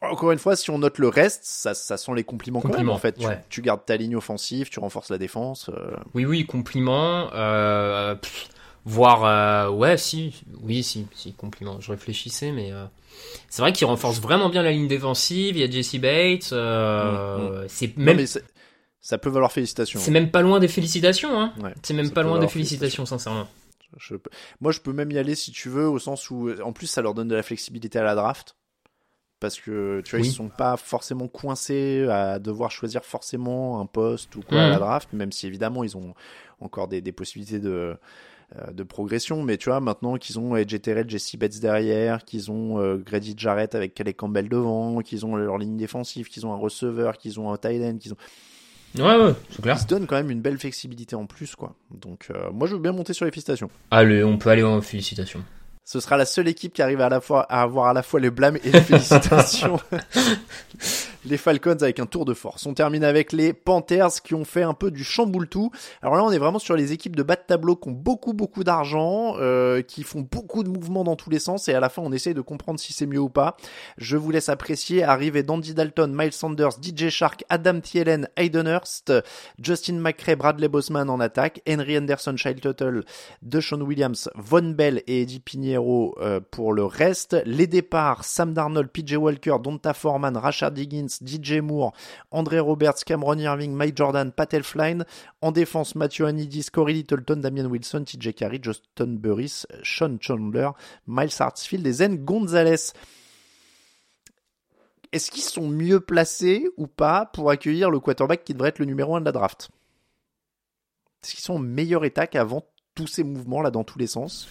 encore 0.00 0.30
une 0.30 0.38
fois, 0.38 0.54
si 0.54 0.70
on 0.70 0.78
note 0.78 0.98
le 0.98 1.08
reste, 1.08 1.40
ça, 1.42 1.74
ça 1.74 1.96
sent 1.96 2.12
les 2.14 2.22
compliments, 2.22 2.60
quand 2.60 2.68
même 2.68 2.76
Compliments, 2.76 2.94
en 2.94 2.98
fait. 2.98 3.12
Tu- 3.18 3.26
ouais. 3.26 3.42
Tu, 3.48 3.62
gardes 3.62 3.84
ta 3.84 3.96
ligne 3.96 4.14
offensive, 4.14 4.68
tu 4.70 4.78
renforces 4.78 5.10
la 5.10 5.18
défense. 5.18 5.70
euh, 5.70 5.90
oui 6.14 6.24
oui 6.24 6.46
compliment 6.46 7.30
euh, 7.34 8.14
pff, 8.14 8.48
voire 8.88 9.24
euh, 9.24 9.70
ouais 9.70 9.96
si 9.96 10.42
oui 10.62 10.82
si 10.82 11.06
si 11.14 11.32
compliment 11.34 11.80
je 11.80 11.90
réfléchissais 11.90 12.52
mais 12.52 12.72
euh, 12.72 12.84
c'est 13.48 13.62
vrai 13.62 13.72
qu'il 13.72 13.86
renforce 13.86 14.20
vraiment 14.20 14.48
bien 14.48 14.62
la 14.62 14.70
ligne 14.72 14.88
défensive 14.88 15.56
il 15.56 15.60
y 15.60 15.64
a 15.64 15.70
Jesse 15.70 15.96
Bates 15.96 16.52
euh, 16.52 17.64
c'est 17.68 17.96
non, 17.96 18.04
même 18.04 18.16
mais 18.16 18.26
c'est- 18.26 18.44
ça 19.00 19.16
peut 19.18 19.30
valoir 19.30 19.52
félicitations. 19.52 20.00
c'est 20.00 20.10
même 20.10 20.30
pas 20.30 20.42
loin 20.42 20.58
des 20.60 20.68
félicitations 20.68 21.38
hein 21.40 21.52
Ouais, 21.62 21.72
c'est 21.82 21.94
même 21.94 22.10
pas 22.10 22.22
loin 22.22 22.38
des 22.38 22.48
félicitations 22.48 23.06
sincèrement 23.06 23.46
Je 23.96 24.16
peux- 24.16 24.30
Moi, 24.60 24.70
je 24.72 24.80
peux 24.80 24.92
même 24.92 25.10
y 25.10 25.18
aller 25.18 25.34
si 25.34 25.50
tu 25.50 25.70
veux, 25.70 25.88
au 25.88 25.98
sens 25.98 26.28
où, 26.30 26.50
en 26.62 26.72
plus, 26.74 26.86
ça 26.88 27.00
leur 27.00 27.14
donne 27.14 27.28
de 27.28 27.34
la 27.34 27.42
flexibilité 27.42 27.98
à 27.98 28.02
la 28.02 28.14
draft. 28.14 28.54
Parce 29.40 29.58
que, 29.58 30.02
tu 30.04 30.10
vois, 30.10 30.20
Oui. 30.20 30.28
ils 30.28 30.32
sont 30.34 30.50
pas 30.50 30.76
forcément 30.76 31.26
coincés 31.26 32.06
à 32.10 32.38
devoir 32.38 32.70
choisir 32.70 33.02
forcément 33.02 33.80
un 33.80 33.86
poste 33.86 34.36
ou 34.36 34.42
quoi 34.42 34.60
à 34.60 34.64
Mhm. 34.66 34.70
la 34.72 34.78
draft, 34.78 35.12
même 35.14 35.32
si 35.32 35.46
évidemment, 35.46 35.84
ils 35.84 35.96
ont 35.96 36.12
encore 36.60 36.86
des, 36.88 37.00
des 37.00 37.12
possibilités 37.12 37.60
de, 37.60 37.96
de 38.72 38.82
progression. 38.82 39.42
Mais 39.42 39.56
tu 39.56 39.68
vois, 39.68 39.80
maintenant 39.80 40.16
qu'ils 40.16 40.38
ont 40.38 40.54
AJ 40.54 40.80
Terrell, 40.80 41.08
Jesse 41.08 41.36
Bates 41.36 41.60
derrière, 41.60 42.24
qu'ils 42.24 42.50
ont 42.50 42.80
euh, 42.80 42.96
Grady 42.96 43.34
Jarrett 43.36 43.74
avec 43.74 43.94
Kelly 43.94 44.14
Campbell 44.14 44.48
devant, 44.48 45.00
qu'ils 45.00 45.26
ont 45.26 45.36
leur 45.36 45.58
ligne 45.58 45.76
défensive, 45.76 46.28
qu'ils 46.28 46.46
ont 46.46 46.52
un 46.52 46.56
receveur, 46.56 47.18
qu'ils 47.18 47.38
ont 47.40 47.52
un 47.52 47.56
tight 47.56 47.82
end, 47.82 47.98
qu'ils 47.98 48.12
ont... 48.12 48.16
ouais 48.96 49.22
ouais 49.22 49.34
c'est 49.50 49.62
clair 49.62 49.76
Ils 49.76 49.82
se 49.82 49.86
donnent 49.86 50.06
quand 50.06 50.16
même 50.16 50.30
une 50.30 50.40
belle 50.40 50.58
flexibilité 50.58 51.14
en 51.14 51.26
plus, 51.26 51.54
quoi. 51.56 51.74
Donc, 51.90 52.28
euh, 52.30 52.50
moi, 52.52 52.66
je 52.66 52.74
veux 52.74 52.80
bien 52.80 52.92
monter 52.92 53.12
sur 53.12 53.24
les 53.24 53.30
félicitations. 53.30 53.70
allez 53.90 54.24
on 54.24 54.38
peut 54.38 54.50
aller 54.50 54.62
en 54.62 54.80
félicitations 54.80 55.44
Ce 55.90 56.00
sera 56.00 56.18
la 56.18 56.26
seule 56.26 56.48
équipe 56.48 56.74
qui 56.74 56.82
arrive 56.82 57.00
à, 57.00 57.08
la 57.08 57.22
fois, 57.22 57.44
à 57.44 57.62
avoir 57.62 57.86
à 57.86 57.94
la 57.94 58.02
fois 58.02 58.20
les 58.20 58.28
blâmes 58.28 58.58
et 58.62 58.70
les 58.70 58.82
félicitations. 58.82 59.80
les 61.24 61.38
Falcons 61.38 61.78
avec 61.80 61.98
un 61.98 62.04
tour 62.04 62.26
de 62.26 62.34
force. 62.34 62.66
On 62.66 62.74
termine 62.74 63.04
avec 63.04 63.32
les 63.32 63.54
Panthers 63.54 64.22
qui 64.22 64.34
ont 64.34 64.44
fait 64.44 64.62
un 64.62 64.74
peu 64.74 64.90
du 64.90 65.02
chamboule 65.02 65.48
tout. 65.48 65.70
Alors 66.02 66.16
là, 66.16 66.24
on 66.24 66.30
est 66.30 66.38
vraiment 66.38 66.58
sur 66.58 66.76
les 66.76 66.92
équipes 66.92 67.16
de 67.16 67.22
bas 67.22 67.36
de 67.36 67.42
tableau 67.46 67.74
qui 67.74 67.88
ont 67.88 67.92
beaucoup 67.92 68.34
beaucoup 68.34 68.64
d'argent, 68.64 69.36
euh, 69.38 69.80
qui 69.80 70.02
font 70.02 70.20
beaucoup 70.20 70.62
de 70.62 70.68
mouvements 70.68 71.04
dans 71.04 71.16
tous 71.16 71.30
les 71.30 71.38
sens 71.38 71.68
et 71.68 71.74
à 71.74 71.80
la 71.80 71.88
fin, 71.88 72.02
on 72.02 72.12
essaye 72.12 72.34
de 72.34 72.42
comprendre 72.42 72.78
si 72.78 72.92
c'est 72.92 73.06
mieux 73.06 73.18
ou 73.18 73.30
pas. 73.30 73.56
Je 73.96 74.18
vous 74.18 74.30
laisse 74.30 74.50
apprécier. 74.50 75.04
Arrivée 75.04 75.42
d'Andy 75.42 75.72
Dalton, 75.72 76.14
Miles 76.14 76.32
Sanders, 76.32 76.72
DJ 76.82 77.08
Shark, 77.08 77.44
Adam 77.48 77.80
Thielen, 77.80 78.28
Hayden 78.36 78.66
Hurst, 78.66 79.10
Justin 79.58 80.00
McRae, 80.00 80.36
Bradley 80.36 80.68
Bosman 80.68 81.08
en 81.08 81.18
attaque, 81.18 81.62
Henry 81.66 81.96
Anderson, 81.96 82.36
Child 82.36 82.60
Tuttle, 82.60 83.04
DeShaun 83.40 83.80
Williams, 83.80 84.28
Von 84.34 84.74
Bell 84.74 85.02
et 85.06 85.22
Eddie 85.22 85.40
Euh, 85.78 86.40
pour 86.50 86.72
le 86.72 86.84
reste. 86.84 87.36
Les 87.44 87.66
départs, 87.66 88.24
Sam 88.24 88.52
Darnold, 88.52 88.88
PJ 88.90 89.14
Walker, 89.14 89.56
Donta 89.62 89.94
Foreman, 89.94 90.36
Rashard 90.36 90.76
Higgins, 90.76 91.18
DJ 91.24 91.60
Moore, 91.60 91.92
André 92.30 92.58
Roberts, 92.58 93.04
Cameron 93.04 93.38
Irving, 93.38 93.72
Mike 93.72 93.96
Jordan, 93.96 94.32
Patel 94.32 94.62
Flynn. 94.62 95.04
En 95.40 95.52
défense, 95.52 95.94
Matthew 95.94 96.22
Anidis, 96.22 96.66
Corey 96.72 96.92
Littleton, 96.92 97.36
Damian 97.36 97.66
Wilson, 97.66 98.04
TJ 98.04 98.34
Carey, 98.34 98.58
Justin 98.62 99.14
Burris, 99.16 99.66
Sean 99.82 100.18
Chandler, 100.20 100.70
Miles 101.06 101.30
Hartsfield 101.38 101.86
et 101.86 101.92
Zen 101.92 102.24
Gonzalez. 102.24 102.92
Est-ce 105.12 105.30
qu'ils 105.30 105.42
sont 105.42 105.68
mieux 105.68 106.00
placés 106.00 106.68
ou 106.76 106.86
pas 106.86 107.26
pour 107.26 107.50
accueillir 107.50 107.90
le 107.90 108.00
quarterback 108.00 108.44
qui 108.44 108.52
devrait 108.52 108.70
être 108.70 108.78
le 108.78 108.84
numéro 108.84 109.16
1 109.16 109.20
de 109.20 109.26
la 109.26 109.32
draft? 109.32 109.70
Est-ce 111.22 111.34
qu'ils 111.34 111.44
sont 111.44 111.54
en 111.54 111.60
meilleur 111.60 112.04
état 112.04 112.26
qu'avant 112.26 112.64
tous 112.98 113.06
ces 113.06 113.22
mouvements 113.24 113.62
là 113.62 113.70
dans 113.70 113.84
tous 113.84 113.98
les 113.98 114.06
sens. 114.08 114.48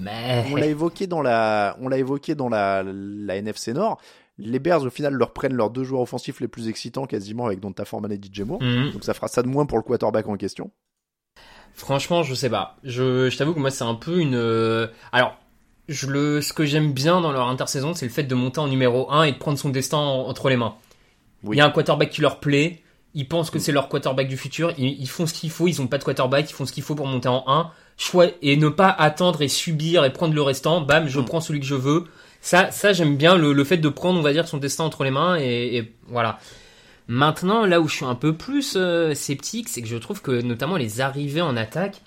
Mais... 0.00 0.44
On 0.52 0.56
l'a 0.56 0.66
évoqué 0.66 1.06
dans 1.06 1.22
la, 1.22 1.76
on 1.80 1.88
l'a 1.88 1.98
évoqué 1.98 2.34
dans 2.34 2.48
la, 2.48 2.82
la 2.84 3.36
NFC 3.36 3.72
Nord. 3.72 3.98
Les 4.38 4.58
Bears 4.58 4.82
au 4.82 4.90
final 4.90 5.14
leur 5.14 5.32
prennent 5.32 5.54
leurs 5.54 5.70
deux 5.70 5.82
joueurs 5.84 6.02
offensifs 6.02 6.40
les 6.40 6.48
plus 6.48 6.68
excitants 6.68 7.06
quasiment 7.06 7.46
avec 7.46 7.58
Donta 7.60 7.84
Foreman 7.86 8.12
et 8.12 8.16
DJ 8.22 8.40
Moore. 8.42 8.62
Mhm. 8.62 8.92
Donc 8.92 9.02
ça 9.04 9.14
fera 9.14 9.28
ça 9.28 9.42
de 9.42 9.48
moins 9.48 9.64
pour 9.64 9.78
le 9.78 9.82
quarterback 9.82 10.28
en 10.28 10.36
question. 10.36 10.70
Franchement, 11.72 12.22
je 12.22 12.34
sais 12.34 12.50
pas. 12.50 12.76
Je, 12.84 13.28
je 13.30 13.36
t'avoue 13.36 13.54
que 13.54 13.60
moi, 13.60 13.70
c'est 13.70 13.84
un 13.84 13.94
peu 13.94 14.18
une. 14.18 14.34
euh, 14.34 14.86
Alors, 15.12 15.36
je 15.88 16.06
le, 16.06 16.40
ce 16.40 16.52
que 16.52 16.64
j'aime 16.64 16.92
bien 16.92 17.20
dans 17.20 17.32
leur 17.32 17.48
intersaison, 17.48 17.94
c'est 17.94 18.06
le 18.06 18.12
fait 18.12 18.24
de 18.24 18.34
monter 18.34 18.60
en 18.60 18.68
numéro 18.68 19.10
1 19.10 19.24
et 19.24 19.32
de 19.32 19.38
prendre 19.38 19.58
son 19.58 19.68
destin 19.68 19.98
en- 19.98 20.26
entre 20.28 20.48
les 20.48 20.56
mains. 20.56 20.74
Oui. 21.44 21.56
Il 21.56 21.58
y 21.58 21.60
a 21.62 21.66
un 21.66 21.70
quarterback 21.70 22.10
qui 22.10 22.20
leur 22.22 22.40
plaît. 22.40 22.82
Ils 23.14 23.28
pensent 23.28 23.50
que 23.50 23.58
c'est 23.58 23.72
leur 23.72 23.88
quarterback 23.88 24.28
du 24.28 24.36
futur. 24.36 24.72
Ils, 24.78 25.00
ils 25.00 25.08
font 25.08 25.26
ce 25.26 25.32
qu'il 25.34 25.50
faut. 25.50 25.68
Ils 25.68 25.80
ont 25.80 25.86
pas 25.86 25.98
de 25.98 26.04
quarterback. 26.04 26.50
Ils 26.50 26.54
font 26.54 26.66
ce 26.66 26.72
qu'il 26.72 26.82
faut 26.82 26.94
pour 26.94 27.06
monter 27.06 27.28
en 27.28 27.44
1. 27.46 27.70
Et 28.42 28.56
ne 28.56 28.68
pas 28.68 28.88
attendre 28.90 29.42
et 29.42 29.48
subir 29.48 30.04
et 30.04 30.12
prendre 30.12 30.34
le 30.34 30.42
restant. 30.42 30.80
Bam, 30.80 31.08
je 31.08 31.18
Mm. 31.20 31.24
prends 31.24 31.40
celui 31.40 31.60
que 31.60 31.66
je 31.66 31.74
veux. 31.74 32.04
Ça, 32.40 32.70
ça 32.70 32.92
j'aime 32.92 33.16
bien 33.16 33.36
le, 33.36 33.52
le 33.52 33.64
fait 33.64 33.78
de 33.78 33.88
prendre, 33.88 34.18
on 34.20 34.22
va 34.22 34.32
dire, 34.32 34.46
son 34.46 34.58
destin 34.58 34.84
entre 34.84 35.02
les 35.04 35.10
mains 35.10 35.36
et, 35.38 35.76
et 35.76 35.92
voilà. 36.08 36.38
Maintenant, 37.08 37.64
là 37.66 37.80
où 37.80 37.88
je 37.88 37.94
suis 37.96 38.04
un 38.04 38.14
peu 38.14 38.32
plus 38.34 38.74
euh, 38.76 39.14
sceptique, 39.14 39.68
c'est 39.68 39.80
que 39.82 39.88
je 39.88 39.96
trouve 39.96 40.22
que 40.22 40.42
notamment 40.42 40.76
les 40.76 41.00
arrivées 41.00 41.40
en 41.40 41.56
attaque, 41.56 42.00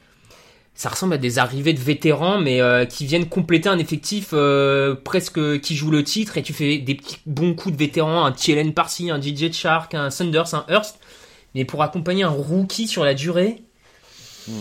ça 0.75 0.89
ressemble 0.89 1.13
à 1.13 1.17
des 1.17 1.39
arrivées 1.39 1.73
de 1.73 1.79
vétérans, 1.79 2.37
mais 2.39 2.61
euh, 2.61 2.85
qui 2.85 3.05
viennent 3.05 3.27
compléter 3.27 3.67
un 3.69 3.79
effectif 3.79 4.29
euh, 4.33 4.95
presque 4.95 5.59
qui 5.61 5.75
joue 5.75 5.89
le 5.91 6.03
titre, 6.03 6.37
et 6.37 6.41
tu 6.43 6.53
fais 6.53 6.77
des 6.77 6.95
petits 6.95 7.17
bons 7.25 7.53
coups 7.53 7.73
de 7.73 7.79
vétérans, 7.79 8.23
un 8.25 8.31
TLN 8.31 8.73
par-ci, 8.73 9.09
un 9.09 9.19
DJ 9.21 9.51
Shark, 9.51 9.93
un 9.93 10.09
Sanders, 10.09 10.53
un 10.53 10.65
Hurst, 10.69 10.99
mais 11.55 11.65
pour 11.65 11.81
accompagner 11.83 12.23
un 12.23 12.29
rookie 12.29 12.87
sur 12.87 13.03
la 13.03 13.13
durée, 13.13 13.63
je- 14.47 14.53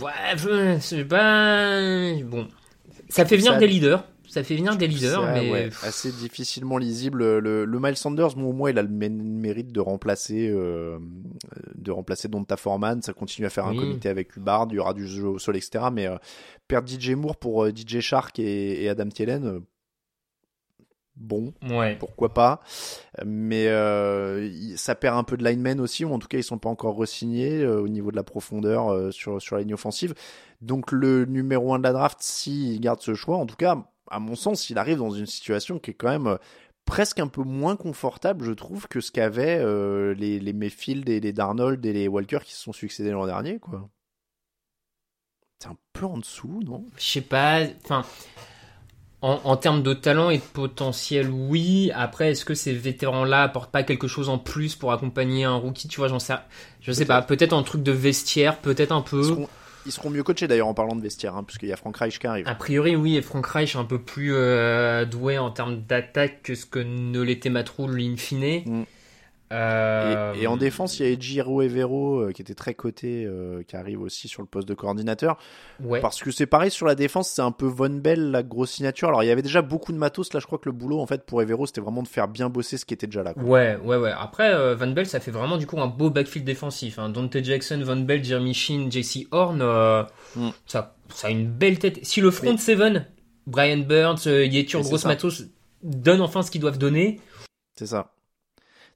ouais, 0.00 0.80
sais 0.80 1.04
pas, 1.04 2.14
bon, 2.24 2.48
ça 3.08 3.24
fait 3.24 3.36
venir 3.36 3.52
Ça- 3.52 3.58
des 3.58 3.66
leaders, 3.66 4.04
ça 4.28 4.44
fait 4.44 4.54
venir 4.56 4.76
des 4.76 4.86
leaders, 4.86 5.24
C'est, 5.34 5.40
mais 5.42 5.50
ouais, 5.50 5.70
assez 5.82 6.12
difficilement 6.12 6.78
lisible. 6.78 7.38
Le, 7.38 7.64
le 7.64 7.80
Miles 7.80 7.96
Sanders, 7.96 8.34
bon, 8.36 8.50
au 8.50 8.52
moins, 8.52 8.70
il 8.70 8.78
a 8.78 8.82
le 8.82 8.88
mé- 8.88 9.08
mérite 9.10 9.72
de 9.72 9.80
remplacer, 9.80 10.48
euh, 10.48 10.98
de 11.74 11.90
remplacer 11.90 12.28
Donta 12.28 12.56
Foreman. 12.56 13.02
Ça 13.02 13.12
continue 13.12 13.46
à 13.46 13.50
faire 13.50 13.66
un 13.66 13.74
comité 13.80 14.08
avec 14.08 14.36
Hubbard. 14.36 14.68
Il 14.70 14.76
y 14.76 14.78
aura 14.78 14.94
du 14.94 15.06
jeu 15.08 15.26
au 15.26 15.38
sol, 15.40 15.56
etc. 15.56 15.86
Mais 15.92 16.06
euh, 16.06 16.16
perdre 16.68 16.88
DJ 16.88 17.10
Moore 17.10 17.36
pour 17.36 17.64
euh, 17.64 17.72
DJ 17.74 17.98
Shark 17.98 18.38
et, 18.38 18.84
et 18.84 18.88
Adam 18.88 19.08
Thielen, 19.08 19.44
euh, 19.46 19.60
bon, 21.16 21.52
ouais. 21.68 21.96
pourquoi 21.96 22.34
pas. 22.34 22.60
Mais 23.24 23.68
euh, 23.68 24.76
ça 24.76 24.94
perd 24.94 25.16
un 25.16 25.24
peu 25.24 25.36
de 25.36 25.44
linemen 25.44 25.80
aussi, 25.80 26.04
ou 26.04 26.12
en 26.12 26.18
tout 26.18 26.28
cas, 26.28 26.38
ils 26.38 26.44
sont 26.44 26.58
pas 26.58 26.68
encore 26.68 26.96
re-signés 26.96 27.62
euh, 27.62 27.80
au 27.80 27.88
niveau 27.88 28.10
de 28.10 28.16
la 28.16 28.22
profondeur 28.22 28.88
euh, 28.88 29.10
sur, 29.10 29.40
sur 29.40 29.56
la 29.56 29.62
ligne 29.62 29.74
offensive. 29.74 30.14
Donc 30.60 30.92
le 30.92 31.24
numéro 31.24 31.74
1 31.74 31.78
de 31.78 31.84
la 31.84 31.92
draft, 31.92 32.18
s'il 32.20 32.80
garde 32.80 33.00
ce 33.00 33.14
choix, 33.14 33.36
en 33.36 33.46
tout 33.46 33.56
cas, 33.56 33.84
à 34.10 34.18
mon 34.18 34.34
sens, 34.34 34.70
il 34.70 34.78
arrive 34.78 34.98
dans 34.98 35.10
une 35.10 35.26
situation 35.26 35.78
qui 35.78 35.92
est 35.92 35.94
quand 35.94 36.10
même 36.10 36.38
presque 36.84 37.20
un 37.20 37.28
peu 37.28 37.42
moins 37.42 37.76
confortable, 37.76 38.44
je 38.44 38.52
trouve, 38.52 38.88
que 38.88 39.00
ce 39.00 39.12
qu'avaient 39.12 39.64
les, 40.14 40.40
les 40.40 40.52
Mayfield 40.52 41.08
et 41.08 41.20
les 41.20 41.32
Darnold 41.32 41.84
et 41.86 41.92
les 41.92 42.08
Walker 42.08 42.40
qui 42.44 42.52
se 42.52 42.62
sont 42.62 42.72
succédés 42.72 43.10
l'an 43.10 43.26
dernier, 43.26 43.58
quoi. 43.58 43.88
C'est 45.60 45.68
un 45.68 45.76
peu 45.92 46.06
en 46.06 46.16
dessous, 46.16 46.60
non? 46.64 46.86
Je 46.96 47.04
sais 47.04 47.20
pas, 47.20 47.60
enfin, 47.84 48.02
en, 49.22 49.40
en 49.44 49.56
termes 49.56 49.82
de 49.82 49.92
talent 49.92 50.30
et 50.30 50.38
de 50.38 50.42
potentiel, 50.42 51.28
oui. 51.30 51.90
Après, 51.94 52.30
est-ce 52.30 52.44
que 52.44 52.54
ces 52.54 52.72
vétérans-là 52.72 53.42
apportent 53.42 53.70
pas 53.70 53.82
quelque 53.82 54.08
chose 54.08 54.28
en 54.28 54.38
plus 54.38 54.76
pour 54.76 54.92
accompagner 54.92 55.44
un 55.44 55.54
rookie 55.54 55.88
Tu 55.88 55.98
vois, 55.98 56.08
j'en 56.08 56.18
sais, 56.18 56.34
je 56.80 56.92
sais 56.92 57.04
pas. 57.04 57.20
Peut-être 57.22 57.52
en 57.52 57.62
truc 57.62 57.82
de 57.82 57.92
vestiaire, 57.92 58.58
peut-être 58.58 58.92
un 58.92 59.04
ils 59.06 59.10
peu. 59.10 59.22
seront, 59.22 59.48
ils 59.86 59.92
seront 59.92 60.10
mieux 60.10 60.22
coachés 60.22 60.48
d'ailleurs 60.48 60.68
en 60.68 60.74
parlant 60.74 60.96
de 60.96 61.02
vestiaire, 61.02 61.36
hein, 61.36 61.44
puisqu'il 61.44 61.68
y 61.68 61.72
a 61.72 61.76
Frank 61.76 61.96
Reich 61.96 62.18
qui 62.18 62.26
arrive. 62.26 62.48
A 62.48 62.54
priori, 62.54 62.96
oui. 62.96 63.16
Et 63.16 63.22
Frank 63.22 63.46
Reich 63.46 63.74
est 63.74 63.78
un 63.78 63.84
peu 63.84 64.00
plus 64.00 64.32
euh, 64.34 65.04
doué 65.04 65.38
en 65.38 65.50
termes 65.50 65.82
d'attaque 65.82 66.42
que 66.42 66.54
ce 66.54 66.64
que 66.64 66.78
ne 66.78 67.20
l'était 67.20 67.50
Matroul 67.50 68.00
in 68.00 68.16
fine. 68.16 68.62
Mm. 68.64 68.84
Euh, 69.52 70.32
Et, 70.34 70.42
et 70.42 70.46
en 70.46 70.56
défense, 70.56 70.98
il 70.98 71.06
y 71.06 71.08
a 71.08 71.10
Ejiro 71.10 71.60
Evero 71.62 72.20
euh, 72.20 72.32
qui 72.32 72.40
était 72.40 72.54
très 72.54 72.74
coté, 72.74 73.24
euh, 73.26 73.62
qui 73.66 73.74
arrive 73.74 74.00
aussi 74.00 74.28
sur 74.28 74.42
le 74.42 74.46
poste 74.46 74.68
de 74.68 74.74
coordinateur. 74.74 75.38
ouais. 75.80 76.00
Parce 76.00 76.22
que 76.22 76.30
c'est 76.30 76.46
pareil 76.46 76.70
sur 76.70 76.86
la 76.86 76.94
défense, 76.94 77.28
c'est 77.30 77.42
un 77.42 77.50
peu 77.50 77.66
Von 77.66 77.90
Bell, 77.90 78.30
la 78.30 78.42
grosse 78.44 78.70
signature. 78.70 79.08
Alors 79.08 79.22
il 79.24 79.26
y 79.26 79.30
avait 79.30 79.42
déjà 79.42 79.60
beaucoup 79.62 79.92
de 79.92 79.98
matos. 79.98 80.32
Là, 80.32 80.40
je 80.40 80.46
crois 80.46 80.58
que 80.58 80.68
le 80.68 80.72
boulot 80.72 81.00
en 81.00 81.06
fait 81.06 81.26
pour 81.26 81.42
Evero, 81.42 81.66
c'était 81.66 81.80
vraiment 81.80 82.02
de 82.02 82.08
faire 82.08 82.28
bien 82.28 82.48
bosser 82.48 82.76
ce 82.76 82.84
qui 82.84 82.94
était 82.94 83.06
déjà 83.08 83.22
là. 83.24 83.34
quoi. 83.34 83.42
Ouais, 83.42 83.76
ouais, 83.84 83.96
ouais. 83.96 84.12
Après, 84.16 84.54
euh, 84.54 84.76
Van 84.76 84.86
Bell, 84.86 85.06
ça 85.06 85.18
fait 85.20 85.32
vraiment 85.32 85.56
du 85.56 85.66
coup 85.66 85.80
un 85.80 85.88
beau 85.88 86.10
backfield 86.10 86.46
défensif. 86.46 86.98
Hein. 87.00 87.08
Dante 87.08 87.36
Jackson, 87.42 87.80
Van 87.84 87.96
Bell, 87.96 88.22
Jeremy 88.24 88.54
Sheen, 88.54 88.90
JC 88.90 89.26
Horn, 89.32 89.58
Mm. 90.36 90.50
ça, 90.66 90.94
ça 91.08 91.26
a 91.26 91.30
une 91.30 91.48
belle 91.48 91.78
tête. 91.80 91.98
Si 92.04 92.20
le 92.20 92.30
front 92.30 92.52
Mais- 92.52 92.56
seven, 92.58 93.06
Brian 93.48 93.78
Burns, 93.78 94.26
Yetur, 94.26 94.82
Mais 94.84 94.96
ça. 94.98 95.08
Matos, 95.08 95.42
donnent 95.82 96.20
enfin 96.20 96.42
ce 96.42 96.52
qu'ils 96.52 96.60
doivent 96.60 96.78
donner. 96.78 97.18
C'est 97.74 97.86
ça. 97.86 98.12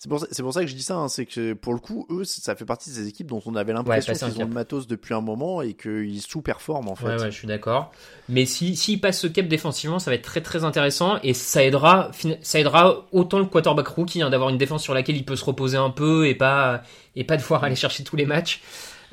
C'est 0.04 0.10
pour, 0.10 0.20
ça- 0.20 0.26
c'est 0.30 0.42
pour 0.42 0.52
ça 0.52 0.60
que 0.60 0.66
je 0.66 0.74
dis 0.74 0.82
ça, 0.82 0.96
hein, 0.96 1.08
c'est 1.08 1.24
que 1.24 1.54
pour 1.54 1.72
le 1.72 1.78
coup, 1.78 2.06
eux, 2.10 2.24
ça 2.24 2.54
fait 2.54 2.66
partie 2.66 2.90
de 2.90 2.94
ces 2.94 3.08
équipes 3.08 3.26
dont 3.28 3.40
on 3.46 3.54
avait 3.56 3.72
l'impression 3.72 4.12
qu'ils 4.12 4.38
ont 4.38 4.44
le 4.44 4.52
matos 4.52 4.86
depuis 4.86 5.14
un 5.14 5.22
moment 5.22 5.62
et 5.62 5.72
qu'ils 5.72 6.20
sous-performent 6.20 6.88
en 6.90 6.94
fait. 6.94 7.06
Ouais, 7.06 7.18
ouais, 7.22 7.30
je 7.30 7.36
suis 7.38 7.48
d'accord. 7.48 7.90
Mais 8.28 8.44
si, 8.44 8.76
s'ils 8.76 9.00
passent 9.00 9.20
ce 9.20 9.26
cap 9.28 9.48
défensivement, 9.48 9.98
ça 9.98 10.10
va 10.10 10.16
être 10.16 10.22
très 10.24 10.42
très 10.42 10.62
intéressant 10.62 11.18
et 11.22 11.32
ça 11.32 11.64
aidera, 11.64 12.10
ça 12.42 12.60
aidera 12.60 13.06
autant 13.12 13.38
le 13.38 13.46
quarterback 13.46 13.86
rookie 13.88 14.20
hein, 14.20 14.28
d'avoir 14.28 14.50
une 14.50 14.58
défense 14.58 14.82
sur 14.82 14.92
laquelle 14.92 15.16
il 15.16 15.24
peut 15.24 15.36
se 15.36 15.44
reposer 15.46 15.78
un 15.78 15.88
peu 15.88 16.28
et 16.28 16.34
pas, 16.34 16.82
et 17.16 17.24
pas 17.24 17.38
devoir 17.38 17.64
aller 17.64 17.74
chercher 17.74 18.04
tous 18.04 18.16
les 18.16 18.26
matchs. 18.26 18.60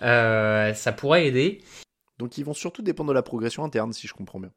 Euh, 0.02 0.74
ça 0.74 0.92
pourrait 0.92 1.26
aider. 1.26 1.62
Donc 2.20 2.38
ils 2.38 2.44
vont 2.44 2.54
surtout 2.54 2.82
dépendre 2.82 3.12
de 3.12 3.14
la 3.14 3.24
progression 3.24 3.64
interne, 3.64 3.94
si 3.94 4.08
je 4.08 4.14
comprends 4.14 4.42
bien. 4.42 4.52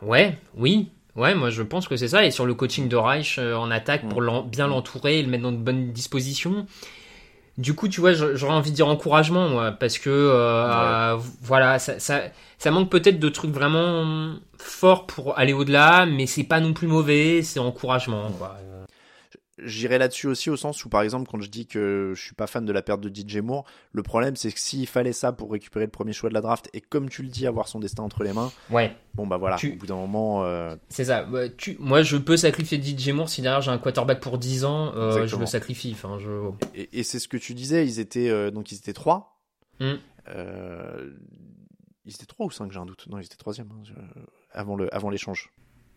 Ouais, 0.00 0.38
oui. 0.56 0.90
Ouais, 1.16 1.34
moi 1.34 1.50
je 1.50 1.62
pense 1.62 1.88
que 1.88 1.96
c'est 1.96 2.08
ça. 2.08 2.24
Et 2.24 2.30
sur 2.30 2.46
le 2.46 2.54
coaching 2.54 2.88
de 2.88 2.96
Reich 2.96 3.38
euh, 3.38 3.54
en 3.54 3.70
attaque 3.70 4.08
pour 4.08 4.20
bien 4.44 4.66
l'entourer 4.66 5.18
et 5.18 5.22
le 5.22 5.28
mettre 5.28 5.44
dans 5.44 5.52
de 5.52 5.56
bonnes 5.56 5.92
dispositions. 5.92 6.66
Du 7.58 7.74
coup, 7.74 7.88
tu 7.88 8.02
vois, 8.02 8.12
j'aurais 8.12 8.52
envie 8.52 8.70
de 8.70 8.76
dire 8.76 8.86
encouragement, 8.86 9.48
moi, 9.48 9.72
parce 9.72 9.96
que 9.96 10.10
euh, 10.10 11.16
voilà, 11.40 11.78
ça, 11.78 11.98
ça, 11.98 12.20
ça 12.58 12.70
manque 12.70 12.90
peut-être 12.90 13.18
de 13.18 13.28
trucs 13.30 13.50
vraiment 13.50 14.34
forts 14.58 15.06
pour 15.06 15.38
aller 15.38 15.54
au-delà, 15.54 16.04
mais 16.04 16.26
c'est 16.26 16.44
pas 16.44 16.60
non 16.60 16.74
plus 16.74 16.86
mauvais, 16.86 17.40
c'est 17.42 17.58
encouragement. 17.58 18.30
Quoi. 18.38 18.56
J'irai 19.58 19.96
là-dessus 19.96 20.26
aussi 20.26 20.50
au 20.50 20.56
sens 20.56 20.84
où, 20.84 20.90
par 20.90 21.00
exemple, 21.00 21.30
quand 21.30 21.40
je 21.40 21.48
dis 21.48 21.66
que 21.66 22.12
je 22.14 22.22
suis 22.22 22.34
pas 22.34 22.46
fan 22.46 22.66
de 22.66 22.72
la 22.72 22.82
perte 22.82 23.00
de 23.00 23.08
DJ 23.08 23.38
Moore, 23.38 23.64
le 23.92 24.02
problème 24.02 24.36
c'est 24.36 24.52
que 24.52 24.60
s'il 24.60 24.86
fallait 24.86 25.14
ça 25.14 25.32
pour 25.32 25.50
récupérer 25.50 25.86
le 25.86 25.90
premier 25.90 26.12
choix 26.12 26.28
de 26.28 26.34
la 26.34 26.42
draft 26.42 26.68
et 26.74 26.82
comme 26.82 27.08
tu 27.08 27.22
le 27.22 27.28
dis, 27.28 27.46
avoir 27.46 27.66
son 27.66 27.80
destin 27.80 28.02
entre 28.02 28.22
les 28.22 28.34
mains, 28.34 28.52
Ouais, 28.68 28.94
bon 29.14 29.26
bah 29.26 29.38
voilà, 29.38 29.56
Tu- 29.56 29.72
au 29.72 29.76
bout 29.76 29.86
d'un 29.86 29.94
moment, 29.96 30.44
euh, 30.44 30.76
c'est 30.90 31.06
ça. 31.06 31.26
Tu, 31.56 31.76
moi, 31.80 32.02
je 32.02 32.18
peux 32.18 32.36
sacrifier 32.36 32.78
DJ 32.82 33.08
Moore 33.12 33.30
si 33.30 33.40
derrière 33.40 33.62
j'ai 33.62 33.70
un 33.70 33.78
quarterback 33.78 34.20
pour 34.20 34.36
10 34.36 34.66
ans, 34.66 34.92
euh, 34.94 35.26
je 35.26 35.36
le 35.36 35.46
sacrifie. 35.46 35.92
Enfin, 35.94 36.18
je... 36.18 36.50
et, 36.74 36.98
et 36.98 37.02
c'est 37.02 37.18
ce 37.18 37.26
que 37.28 37.38
tu 37.38 37.54
disais, 37.54 37.86
ils 37.86 37.98
étaient 37.98 38.28
euh, 38.28 38.50
donc 38.50 38.72
ils 38.72 38.76
étaient 38.76 38.92
trois. 38.92 39.40
Mm. 39.80 39.94
Ils 42.04 42.14
étaient 42.14 42.26
trois 42.26 42.46
ou 42.46 42.50
cinq, 42.50 42.70
j'ai 42.72 42.78
un 42.78 42.86
doute. 42.86 43.06
Non, 43.08 43.18
ils 43.18 43.24
étaient 43.24 43.36
troisième 43.36 43.68
hein, 43.72 44.02
avant 44.52 44.76
le 44.76 44.94
avant 44.94 45.10
l'échange. 45.10 45.50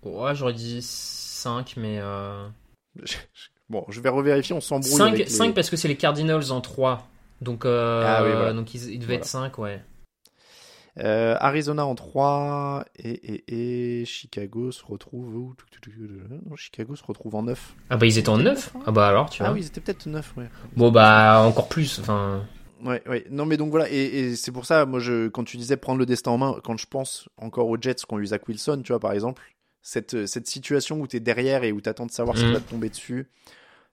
Ouais, 0.04 0.34
j'aurais 0.34 0.54
dit 0.54 0.82
5, 0.82 1.76
mais. 1.78 2.00
Bon, 3.70 3.86
je 3.90 4.02
vais 4.02 4.10
revérifier, 4.10 4.56
on 4.56 4.62
s'embrouille. 4.62 4.98
5, 4.98 5.14
avec 5.14 5.30
les- 5.30 5.54
parce 5.54 5.70
que 5.70 5.78
c'est 5.78 5.88
les 5.88 5.96
Cardinals 5.96 6.52
en 6.52 6.62
3. 6.62 7.08
Donc, 7.42 7.66
euh, 7.66 8.04
Ah 8.06 8.24
oui, 8.24 8.32
voilà. 8.32 8.54
donc 8.54 8.74
ils, 8.74 8.90
ils 8.92 9.00
devaient 9.00 9.16
être 9.16 9.26
5, 9.26 9.58
ouais. 9.60 9.82
Euh, 10.98 11.36
Arizona 11.40 11.86
en 11.86 11.96
3 11.96 12.84
et, 12.98 13.10
et, 13.12 14.02
et 14.02 14.06
Chicago 14.06 14.72
se 14.72 14.84
retrouve 14.84 15.34
où? 15.36 15.56
Non, 16.30 16.56
Chicago 16.56 16.96
se 16.96 17.04
retrouve 17.04 17.36
en 17.36 17.44
9. 17.44 17.76
Ah 17.90 17.96
bah 17.96 18.06
ils 18.06 18.18
étaient 18.18 18.28
en 18.30 18.38
9 18.40 18.74
Ah 18.86 18.92
bah 18.92 19.08
alors 19.08 19.30
tu 19.30 19.42
vois. 19.42 19.50
Ah 19.52 19.54
oui, 19.54 19.62
ils 19.62 19.68
étaient 19.68 19.80
peut-être 19.80 20.08
9, 20.08 20.34
ouais. 20.36 20.50
Bon 20.76 20.92
bah 20.92 21.42
encore 21.46 21.70
plus, 21.70 22.00
enfin... 22.00 22.44
Ouais, 22.84 23.02
ouais. 23.08 23.26
Non, 23.30 23.46
mais 23.46 23.56
donc 23.58 23.70
voilà, 23.72 23.90
et, 23.90 23.96
et 24.04 24.36
c'est 24.36 24.52
pour 24.52 24.66
ça, 24.66 24.86
moi, 24.86 25.00
je, 25.00 25.28
quand 25.28 25.44
tu 25.44 25.58
disais 25.58 25.78
prendre 25.78 26.00
le 26.00 26.06
destin 26.06 26.32
en 26.32 26.38
main, 26.38 26.56
quand 26.64 26.78
je 26.78 26.86
pense 26.88 27.28
encore 27.38 27.68
aux 27.68 27.78
Jets 27.80 27.96
qu'on 28.08 28.20
eu 28.20 28.26
Zach 28.28 28.48
Wilson, 28.48 28.82
tu 28.84 28.92
vois, 28.94 29.00
par 29.02 29.12
exemple, 29.12 29.42
cette, 29.82 30.26
cette 30.26 30.48
situation 30.48 31.00
où 31.00 31.08
tu 31.08 31.18
es 31.18 31.20
derrière 31.20 31.64
et 31.64 31.72
où 31.72 31.82
tu 31.82 31.90
attends 31.90 32.06
de 32.06 32.12
savoir 32.12 32.36
ce 32.38 32.42
qui 32.42 32.48
Mhm. 32.48 32.54
va 32.54 32.60
te 32.60 32.70
tomber 32.70 32.90
dessus, 32.90 33.28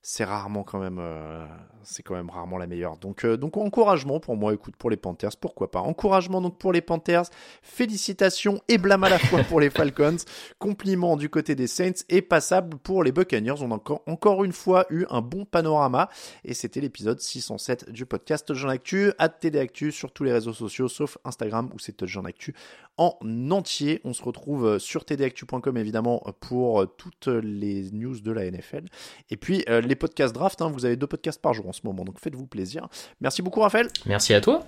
c'est 0.02 0.24
rarement 0.24 0.62
quand 0.62 0.78
même, 0.78 0.98
euh, 1.00 1.44
c'est 1.82 2.04
quand 2.04 2.14
même 2.14 2.30
rarement 2.30 2.58
la 2.58 2.68
meilleure. 2.68 2.96
Donc, 2.96 3.24
euh, 3.24 3.36
donc 3.36 3.56
encouragement 3.56 4.20
pour 4.20 4.36
moi, 4.36 4.54
écoute, 4.54 4.76
pour 4.76 4.88
les 4.88 4.96
Panthers, 4.96 5.36
pourquoi 5.40 5.68
pas. 5.68 5.80
Encouragement 5.80 6.40
donc 6.40 6.58
pour 6.58 6.72
les 6.72 6.80
Panthers, 6.80 7.24
félicitations 7.62 8.60
et 8.68 8.78
blâme 8.78 9.02
à 9.04 9.08
la 9.08 9.18
fois 9.18 9.42
pour 9.42 9.58
les 9.60 9.68
Falcons, 9.68 10.16
compliments 10.58 11.16
du 11.16 11.28
côté 11.28 11.54
des 11.56 11.66
Saints 11.66 12.04
et 12.08 12.22
passable 12.22 12.76
pour 12.78 13.02
les 13.02 13.10
Buccaneers. 13.10 13.60
On 13.62 13.70
a 13.70 13.74
encore, 13.74 14.02
encore 14.06 14.44
une 14.44 14.52
fois 14.52 14.86
eu 14.90 15.04
un 15.10 15.20
bon 15.22 15.44
panorama 15.44 16.08
et 16.44 16.54
c'était 16.54 16.80
l'épisode 16.80 17.20
607 17.20 17.90
du 17.90 18.06
podcast 18.06 18.46
Touchdown 18.46 18.70
Actu, 18.70 19.12
à 19.18 19.28
TD 19.28 19.58
Actu 19.58 19.90
sur 19.90 20.12
tous 20.12 20.22
les 20.24 20.32
réseaux 20.32 20.52
sociaux 20.54 20.86
sauf 20.88 21.18
Instagram 21.24 21.68
où 21.74 21.78
c'est 21.80 21.92
Touchdown 21.96 22.26
Actu 22.26 22.54
en 22.98 23.18
entier. 23.50 24.00
On 24.04 24.12
se 24.12 24.22
retrouve 24.22 24.78
sur 24.78 25.04
tdactu.com 25.04 25.76
évidemment 25.76 26.22
pour 26.40 26.86
toutes 26.96 27.28
les 27.28 27.90
news 27.92 28.20
de 28.20 28.32
la 28.32 28.50
NFL. 28.50 28.84
Et 29.30 29.36
puis 29.36 29.64
euh, 29.68 29.80
les 29.80 29.96
podcasts 29.96 30.34
draft, 30.34 30.62
hein, 30.62 30.70
vous 30.72 30.84
avez 30.84 30.96
deux 30.96 31.06
podcasts 31.06 31.40
par 31.40 31.54
jour 31.54 31.68
en 31.68 31.72
ce 31.72 31.80
moment, 31.84 32.04
donc 32.04 32.18
faites-vous 32.20 32.46
plaisir. 32.46 32.88
Merci 33.20 33.42
beaucoup 33.42 33.60
Raphaël. 33.60 33.88
Merci 34.06 34.34
à 34.34 34.40
toi. 34.40 34.64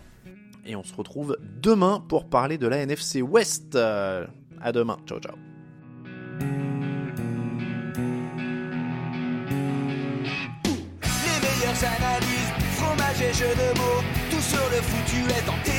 Et 0.66 0.76
on 0.76 0.84
se 0.84 0.94
retrouve 0.94 1.36
demain 1.40 2.04
pour 2.08 2.28
parler 2.28 2.58
de 2.58 2.66
la 2.66 2.78
NFC 2.78 3.22
West. 3.22 3.74
Euh, 3.74 4.26
à 4.60 4.72
demain. 4.72 4.96
Ciao 5.06 5.20
ciao. 5.20 5.36
Les 11.20 11.40
meilleures 11.40 11.84
analyses, 11.84 12.52
fromage 12.76 13.22
et 13.22 13.32
jeux 13.32 13.54
de 13.54 13.78
mots, 13.78 14.02
tout 14.30 14.40
sur 14.40 14.68
le 14.70 14.82
foutu 14.82 15.20
est 15.30 15.48
en 15.48 15.77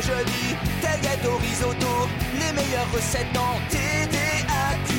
jeudi, 0.00 0.56
tailgate 0.80 1.24
au 1.26 1.36
risotto, 1.38 2.08
les 2.34 2.52
meilleures 2.52 2.90
recettes 2.92 3.36
en 3.36 3.58
TDAQ. 3.70 4.90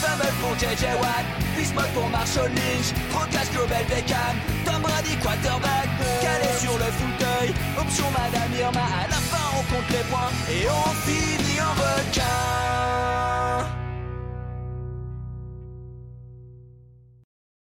Fumble 0.00 0.32
pour 0.40 0.54
JJ 0.58 0.84
Watt, 1.00 1.26
Bismuth 1.56 1.92
pour 1.94 2.08
Marshall 2.08 2.50
Lynch, 2.50 2.92
Procast 3.12 3.52
Global 3.52 3.84
Beckham, 3.88 4.34
Tom 4.64 4.82
Brady 4.82 5.16
quarterback, 5.22 5.88
calé 6.20 6.50
sur 6.58 6.72
le 6.78 6.90
fauteuil, 6.98 7.54
option 7.78 8.06
Madame 8.10 8.52
Irma, 8.58 8.86
à 9.04 9.08
la 9.08 9.20
fin 9.30 9.46
on 9.58 9.62
compte 9.74 9.90
les 9.90 10.04
points 10.10 10.32
et 10.50 10.66
on 10.68 10.90
finit 11.06 11.60
en 11.60 11.74
requin. 11.74 13.39